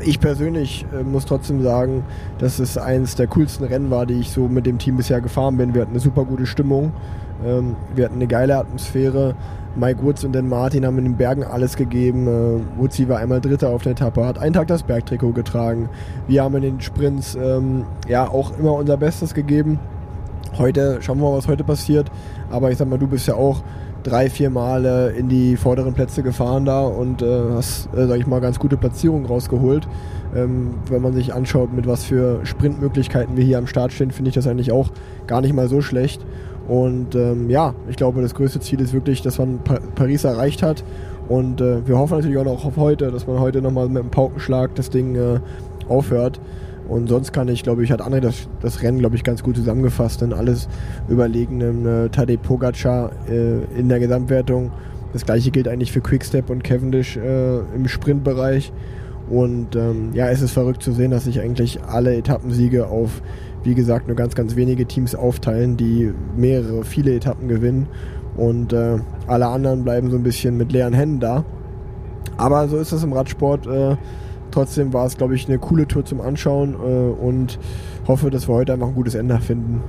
ich 0.00 0.20
persönlich 0.20 0.86
äh, 0.92 1.02
muss 1.02 1.26
trotzdem 1.26 1.62
sagen, 1.62 2.04
dass 2.38 2.58
es 2.58 2.78
eines 2.78 3.14
der 3.14 3.26
coolsten 3.28 3.64
Rennen 3.64 3.90
war, 3.90 4.06
die 4.06 4.20
ich 4.20 4.30
so 4.30 4.48
mit 4.48 4.66
dem 4.66 4.78
Team 4.78 4.96
bisher 4.96 5.20
gefahren 5.20 5.56
bin. 5.56 5.74
Wir 5.74 5.82
hatten 5.82 5.92
eine 5.92 6.00
super 6.00 6.24
gute 6.24 6.46
Stimmung, 6.46 6.92
ähm, 7.44 7.76
wir 7.94 8.06
hatten 8.06 8.16
eine 8.16 8.26
geile 8.26 8.56
Atmosphäre. 8.56 9.34
Mike 9.76 10.04
Woods 10.04 10.24
und 10.24 10.32
Dan 10.32 10.48
Martin 10.48 10.86
haben 10.86 10.98
in 10.98 11.04
den 11.04 11.16
Bergen 11.16 11.42
alles 11.42 11.74
gegeben. 11.74 12.28
Äh, 12.28 12.78
Woodsie 12.78 13.08
war 13.08 13.18
einmal 13.18 13.40
Dritter 13.40 13.70
auf 13.70 13.82
der 13.82 13.92
Etappe, 13.92 14.24
hat 14.24 14.38
einen 14.38 14.52
Tag 14.52 14.68
das 14.68 14.84
Bergtrikot 14.84 15.32
getragen. 15.32 15.88
Wir 16.28 16.44
haben 16.44 16.54
in 16.56 16.62
den 16.62 16.80
Sprints 16.80 17.34
ähm, 17.34 17.84
ja 18.06 18.28
auch 18.28 18.56
immer 18.56 18.74
unser 18.74 18.96
Bestes 18.96 19.34
gegeben. 19.34 19.80
Heute 20.56 20.98
schauen 21.02 21.18
wir 21.18 21.28
mal, 21.28 21.36
was 21.36 21.48
heute 21.48 21.64
passiert. 21.64 22.10
Aber 22.50 22.70
ich 22.70 22.78
sag 22.78 22.88
mal, 22.88 22.98
du 22.98 23.08
bist 23.08 23.26
ja 23.26 23.34
auch 23.34 23.64
drei, 24.04 24.30
vier 24.30 24.50
Male 24.50 25.10
in 25.10 25.28
die 25.28 25.56
vorderen 25.56 25.94
Plätze 25.94 26.22
gefahren 26.22 26.64
da 26.64 26.82
und 26.82 27.22
äh, 27.22 27.40
hast, 27.54 27.88
äh, 27.94 28.06
sag 28.06 28.20
ich 28.20 28.26
mal, 28.26 28.40
ganz 28.40 28.60
gute 28.60 28.76
Platzierungen 28.76 29.26
rausgeholt. 29.26 29.88
Ähm, 30.36 30.74
wenn 30.88 31.02
man 31.02 31.14
sich 31.14 31.34
anschaut, 31.34 31.72
mit 31.72 31.86
was 31.86 32.04
für 32.04 32.44
Sprintmöglichkeiten 32.44 33.36
wir 33.36 33.44
hier 33.44 33.58
am 33.58 33.66
Start 33.66 33.92
stehen, 33.92 34.10
finde 34.10 34.28
ich 34.28 34.34
das 34.34 34.46
eigentlich 34.46 34.70
auch 34.70 34.90
gar 35.26 35.40
nicht 35.40 35.54
mal 35.54 35.68
so 35.68 35.80
schlecht. 35.80 36.24
Und 36.68 37.14
ähm, 37.14 37.50
ja, 37.50 37.74
ich 37.88 37.96
glaube, 37.96 38.22
das 38.22 38.34
größte 38.34 38.60
Ziel 38.60 38.80
ist 38.80 38.92
wirklich, 38.92 39.22
dass 39.22 39.38
man 39.38 39.58
pa 39.58 39.78
Paris 39.94 40.24
erreicht 40.24 40.62
hat. 40.62 40.84
Und 41.28 41.60
äh, 41.60 41.86
wir 41.86 41.98
hoffen 41.98 42.16
natürlich 42.16 42.38
auch 42.38 42.44
noch 42.44 42.64
auf 42.64 42.76
heute, 42.76 43.10
dass 43.10 43.26
man 43.26 43.40
heute 43.40 43.62
nochmal 43.62 43.88
mit 43.88 44.02
einem 44.02 44.10
Paukenschlag 44.10 44.74
das 44.74 44.90
Ding 44.90 45.14
äh, 45.16 45.40
aufhört. 45.88 46.40
Und 46.88 47.08
sonst 47.08 47.32
kann 47.32 47.48
ich, 47.48 47.62
glaube 47.62 47.82
ich, 47.82 47.90
hat 47.90 48.02
André 48.02 48.20
das, 48.20 48.48
das 48.60 48.82
Rennen, 48.82 48.98
glaube 48.98 49.16
ich, 49.16 49.24
ganz 49.24 49.42
gut 49.42 49.56
zusammengefasst. 49.56 50.20
Denn 50.20 50.32
alles 50.32 50.68
überlegen 51.08 51.86
äh, 51.86 52.08
Tadej 52.10 52.36
Pogacar 52.36 53.10
äh, 53.28 53.64
in 53.78 53.88
der 53.88 54.00
Gesamtwertung. 54.00 54.70
Das 55.12 55.24
gleiche 55.24 55.50
gilt 55.50 55.68
eigentlich 55.68 55.92
für 55.92 56.00
Quickstep 56.00 56.50
und 56.50 56.64
Cavendish 56.64 57.16
äh, 57.16 57.58
im 57.74 57.88
Sprintbereich. 57.88 58.72
Und 59.30 59.74
ähm, 59.76 60.10
ja, 60.12 60.28
es 60.28 60.42
ist 60.42 60.50
verrückt 60.50 60.82
zu 60.82 60.92
sehen, 60.92 61.10
dass 61.10 61.24
sich 61.24 61.40
eigentlich 61.40 61.82
alle 61.82 62.14
Etappensiege 62.14 62.88
auf, 62.88 63.22
wie 63.62 63.74
gesagt, 63.74 64.08
nur 64.08 64.16
ganz, 64.16 64.34
ganz 64.34 64.54
wenige 64.54 64.86
Teams 64.86 65.14
aufteilen, 65.14 65.76
die 65.76 66.12
mehrere, 66.36 66.84
viele 66.84 67.14
Etappen 67.14 67.48
gewinnen. 67.48 67.86
Und 68.36 68.72
äh, 68.72 68.98
alle 69.26 69.46
anderen 69.46 69.84
bleiben 69.84 70.10
so 70.10 70.16
ein 70.16 70.22
bisschen 70.22 70.56
mit 70.56 70.72
leeren 70.72 70.92
Händen 70.92 71.20
da. 71.20 71.44
Aber 72.36 72.68
so 72.68 72.76
ist 72.76 72.92
das 72.92 73.04
im 73.04 73.12
Radsport. 73.12 73.66
Äh, 73.66 73.96
Trotzdem 74.54 74.92
war 74.92 75.04
es, 75.04 75.16
glaube 75.16 75.34
ich, 75.34 75.48
eine 75.48 75.58
coole 75.58 75.88
Tour 75.88 76.04
zum 76.04 76.20
Anschauen 76.20 76.74
äh, 76.74 76.76
und 76.76 77.58
hoffe, 78.06 78.30
dass 78.30 78.46
wir 78.46 78.54
heute 78.54 78.72
einfach 78.72 78.86
ein 78.86 78.94
gutes 78.94 79.16
Ende 79.16 79.40
finden. 79.40 79.82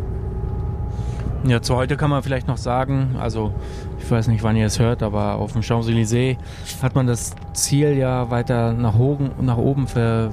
Ja, 1.46 1.62
zu 1.62 1.76
heute 1.76 1.98
kann 1.98 2.10
man 2.10 2.24
vielleicht 2.24 2.48
noch 2.48 2.58
sagen, 2.58 3.16
also 3.20 3.54
ich 4.00 4.10
weiß 4.10 4.28
nicht, 4.28 4.42
wann 4.42 4.56
ihr 4.56 4.66
es 4.66 4.80
hört, 4.80 5.04
aber 5.04 5.36
auf 5.36 5.54
dem 5.54 5.62
Champs-Élysées 5.62 6.38
hat 6.82 6.96
man 6.96 7.06
das 7.06 7.36
Ziel 7.54 7.96
ja 7.96 8.32
weiter 8.32 8.74
nach 8.74 8.98
oben, 8.98 9.30
nach 9.40 9.58
oben 9.58 9.86
ver, 9.86 10.32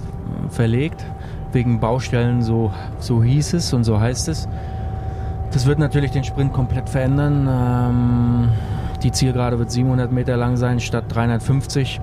verlegt, 0.48 1.04
wegen 1.52 1.78
Baustellen, 1.78 2.40
so, 2.40 2.72
so 3.00 3.22
hieß 3.22 3.52
es 3.52 3.74
und 3.74 3.84
so 3.84 4.00
heißt 4.00 4.28
es. 4.28 4.48
Das 5.52 5.66
wird 5.66 5.78
natürlich 5.78 6.12
den 6.12 6.24
Sprint 6.24 6.54
komplett 6.54 6.88
verändern. 6.88 7.46
Ähm, 7.50 8.48
die 9.02 9.12
Zielgerade 9.12 9.58
wird 9.58 9.70
700 9.70 10.10
Meter 10.10 10.38
lang 10.38 10.56
sein 10.56 10.80
statt 10.80 11.04
350. 11.10 12.00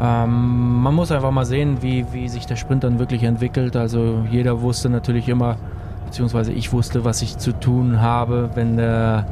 Ähm, 0.00 0.82
man 0.82 0.94
muss 0.94 1.10
einfach 1.10 1.30
mal 1.30 1.46
sehen, 1.46 1.78
wie, 1.80 2.04
wie 2.12 2.28
sich 2.28 2.46
der 2.46 2.56
Sprint 2.56 2.84
dann 2.84 2.98
wirklich 2.98 3.22
entwickelt. 3.22 3.76
Also 3.76 4.24
jeder 4.30 4.60
wusste 4.60 4.90
natürlich 4.90 5.28
immer, 5.28 5.56
beziehungsweise 6.04 6.52
ich 6.52 6.72
wusste, 6.72 7.04
was 7.04 7.22
ich 7.22 7.38
zu 7.38 7.52
tun 7.52 8.00
habe, 8.00 8.50
wenn 8.54 8.76
der, 8.76 9.26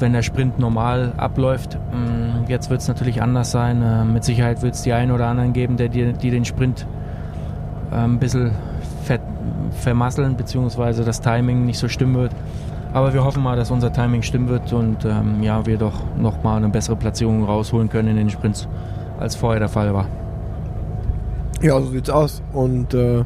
wenn 0.00 0.12
der 0.12 0.22
Sprint 0.22 0.58
normal 0.58 1.12
abläuft. 1.16 1.78
Mm, 1.92 2.50
jetzt 2.50 2.70
wird 2.70 2.80
es 2.80 2.88
natürlich 2.88 3.22
anders 3.22 3.52
sein. 3.52 3.82
Äh, 3.82 4.04
mit 4.04 4.24
Sicherheit 4.24 4.62
wird 4.62 4.74
es 4.74 4.82
die 4.82 4.92
einen 4.92 5.12
oder 5.12 5.28
anderen 5.28 5.52
geben, 5.52 5.76
der, 5.76 5.88
die, 5.88 6.12
die 6.12 6.30
den 6.30 6.44
Sprint 6.44 6.86
äh, 7.92 7.96
ein 7.96 8.18
bisschen 8.18 8.52
ver 9.04 9.20
vermasseln, 9.70 10.36
beziehungsweise 10.36 11.04
das 11.04 11.20
Timing 11.20 11.66
nicht 11.66 11.78
so 11.78 11.88
stimmen 11.88 12.14
wird. 12.14 12.32
Aber 12.92 13.12
wir 13.12 13.24
hoffen 13.24 13.42
mal, 13.42 13.56
dass 13.56 13.70
unser 13.70 13.92
Timing 13.92 14.22
stimmen 14.22 14.48
wird 14.48 14.72
und 14.72 15.04
ähm, 15.04 15.42
ja, 15.42 15.66
wir 15.66 15.76
doch 15.76 16.00
nochmal 16.16 16.56
eine 16.56 16.68
bessere 16.68 16.96
Platzierung 16.96 17.44
rausholen 17.44 17.88
können 17.88 18.08
in 18.08 18.16
den 18.16 18.30
Sprints 18.30 18.68
als 19.18 19.36
vorher 19.36 19.60
der 19.60 19.68
Fall 19.68 19.92
war. 19.94 20.06
Ja, 21.62 21.80
so 21.80 21.90
sieht's 21.90 22.10
aus. 22.10 22.42
Und 22.52 22.94
äh, 22.94 23.24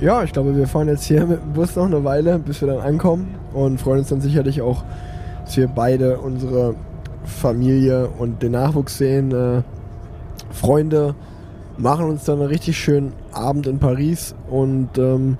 ja, 0.00 0.22
ich 0.22 0.32
glaube, 0.32 0.56
wir 0.56 0.66
fahren 0.66 0.88
jetzt 0.88 1.04
hier 1.04 1.26
mit 1.26 1.42
dem 1.42 1.52
Bus 1.52 1.76
noch 1.76 1.86
eine 1.86 2.04
Weile, 2.04 2.38
bis 2.38 2.60
wir 2.60 2.68
dann 2.68 2.80
ankommen 2.80 3.34
und 3.52 3.80
freuen 3.80 4.00
uns 4.00 4.08
dann 4.08 4.20
sicherlich 4.20 4.62
auch, 4.62 4.84
dass 5.44 5.56
wir 5.56 5.68
beide 5.68 6.18
unsere 6.18 6.74
Familie 7.24 8.08
und 8.08 8.42
den 8.42 8.52
Nachwuchs 8.52 8.98
sehen. 8.98 9.32
Äh, 9.32 9.62
Freunde 10.52 11.14
machen 11.76 12.06
uns 12.06 12.24
dann 12.24 12.40
einen 12.40 12.48
richtig 12.48 12.78
schönen 12.78 13.12
Abend 13.32 13.66
in 13.66 13.78
Paris 13.78 14.34
und 14.50 14.98
ähm, 14.98 15.38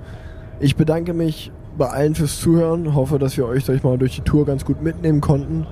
ich 0.59 0.75
bedanke 0.75 1.13
mich 1.13 1.51
bei 1.77 1.87
allen 1.89 2.15
fürs 2.15 2.39
Zuhören. 2.39 2.95
Hoffe, 2.95 3.19
dass 3.19 3.37
wir 3.37 3.47
euch, 3.47 3.65
sag 3.65 3.83
mal, 3.83 3.97
durch 3.97 4.15
die 4.15 4.21
Tour 4.21 4.45
ganz 4.45 4.65
gut 4.65 4.81
mitnehmen 4.81 5.21
konnten. 5.21 5.65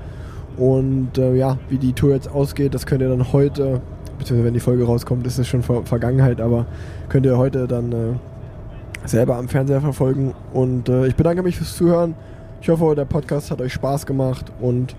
Und 0.59 1.17
äh, 1.17 1.35
ja, 1.35 1.57
wie 1.69 1.77
die 1.77 1.93
Tour 1.93 2.13
jetzt 2.13 2.29
ausgeht, 2.29 2.73
das 2.73 2.85
könnt 2.85 3.01
ihr 3.01 3.09
dann 3.09 3.31
heute, 3.31 3.81
beziehungsweise 4.17 4.45
wenn 4.45 4.53
die 4.53 4.59
Folge 4.59 4.85
rauskommt, 4.85 5.25
ist 5.25 5.39
es 5.39 5.47
schon 5.47 5.63
Ver 5.63 5.83
Vergangenheit, 5.85 6.41
aber 6.41 6.65
könnt 7.07 7.25
ihr 7.25 7.37
heute 7.37 7.65
dann 7.65 7.91
äh, 7.93 9.07
selber 9.07 9.37
am 9.37 9.47
Fernseher 9.47 9.79
verfolgen. 9.79 10.33
Und 10.53 10.89
äh, 10.89 11.07
ich 11.07 11.15
bedanke 11.15 11.43
mich 11.43 11.57
fürs 11.57 11.75
Zuhören. 11.77 12.13
Ich 12.61 12.67
hoffe, 12.67 12.93
der 12.93 13.05
Podcast 13.05 13.51
hat 13.51 13.61
euch 13.61 13.71
Spaß 13.71 14.05
gemacht 14.05 14.51
und 14.59 14.95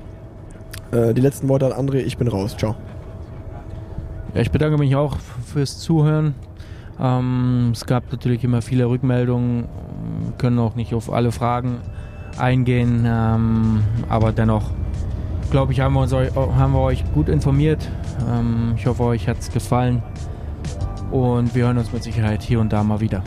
äh, 0.93 1.13
die 1.13 1.21
letzten 1.21 1.49
Worte 1.49 1.67
an 1.67 1.87
André. 1.87 1.99
Ich 1.99 2.17
bin 2.17 2.29
raus. 2.29 2.57
Ciao. 2.57 2.75
Ja, 4.35 4.41
ich 4.41 4.51
bedanke 4.51 4.79
mich 4.79 4.97
auch 4.97 5.19
fürs 5.45 5.79
Zuhören. 5.79 6.35
Ähm, 6.99 7.71
es 7.75 7.85
gab 7.85 8.11
natürlich 8.11 8.45
immer 8.45 8.63
viele 8.63 8.89
Rückmeldungen, 8.89 9.65
können 10.39 10.59
auch 10.59 10.75
nicht 10.75 10.95
auf 10.95 11.13
alle 11.13 11.33
Fragen 11.33 11.79
eingehen. 12.39 13.05
Ähm, 13.07 13.83
aber 14.09 14.33
dennoch, 14.33 14.71
glaube 15.51 15.73
ich, 15.73 15.81
haben 15.81 15.95
wir, 15.95 16.01
uns, 16.01 16.13
haben 16.13 16.73
wir 16.73 16.81
euch 16.81 17.05
gut 17.13 17.29
informiert. 17.29 17.89
Ähm, 18.31 18.75
ich 18.77 18.87
hoffe, 18.87 19.03
euch 19.05 19.29
hat 19.29 19.39
es 19.39 19.51
gefallen. 19.51 20.03
Und 21.11 21.55
wir 21.55 21.65
hören 21.65 21.79
uns 21.79 21.93
mit 21.93 22.03
Sicherheit 22.03 22.43
hier 22.43 22.61
und 22.61 22.73
da 22.73 22.85
mal 22.85 23.01
wieder. 23.01 23.23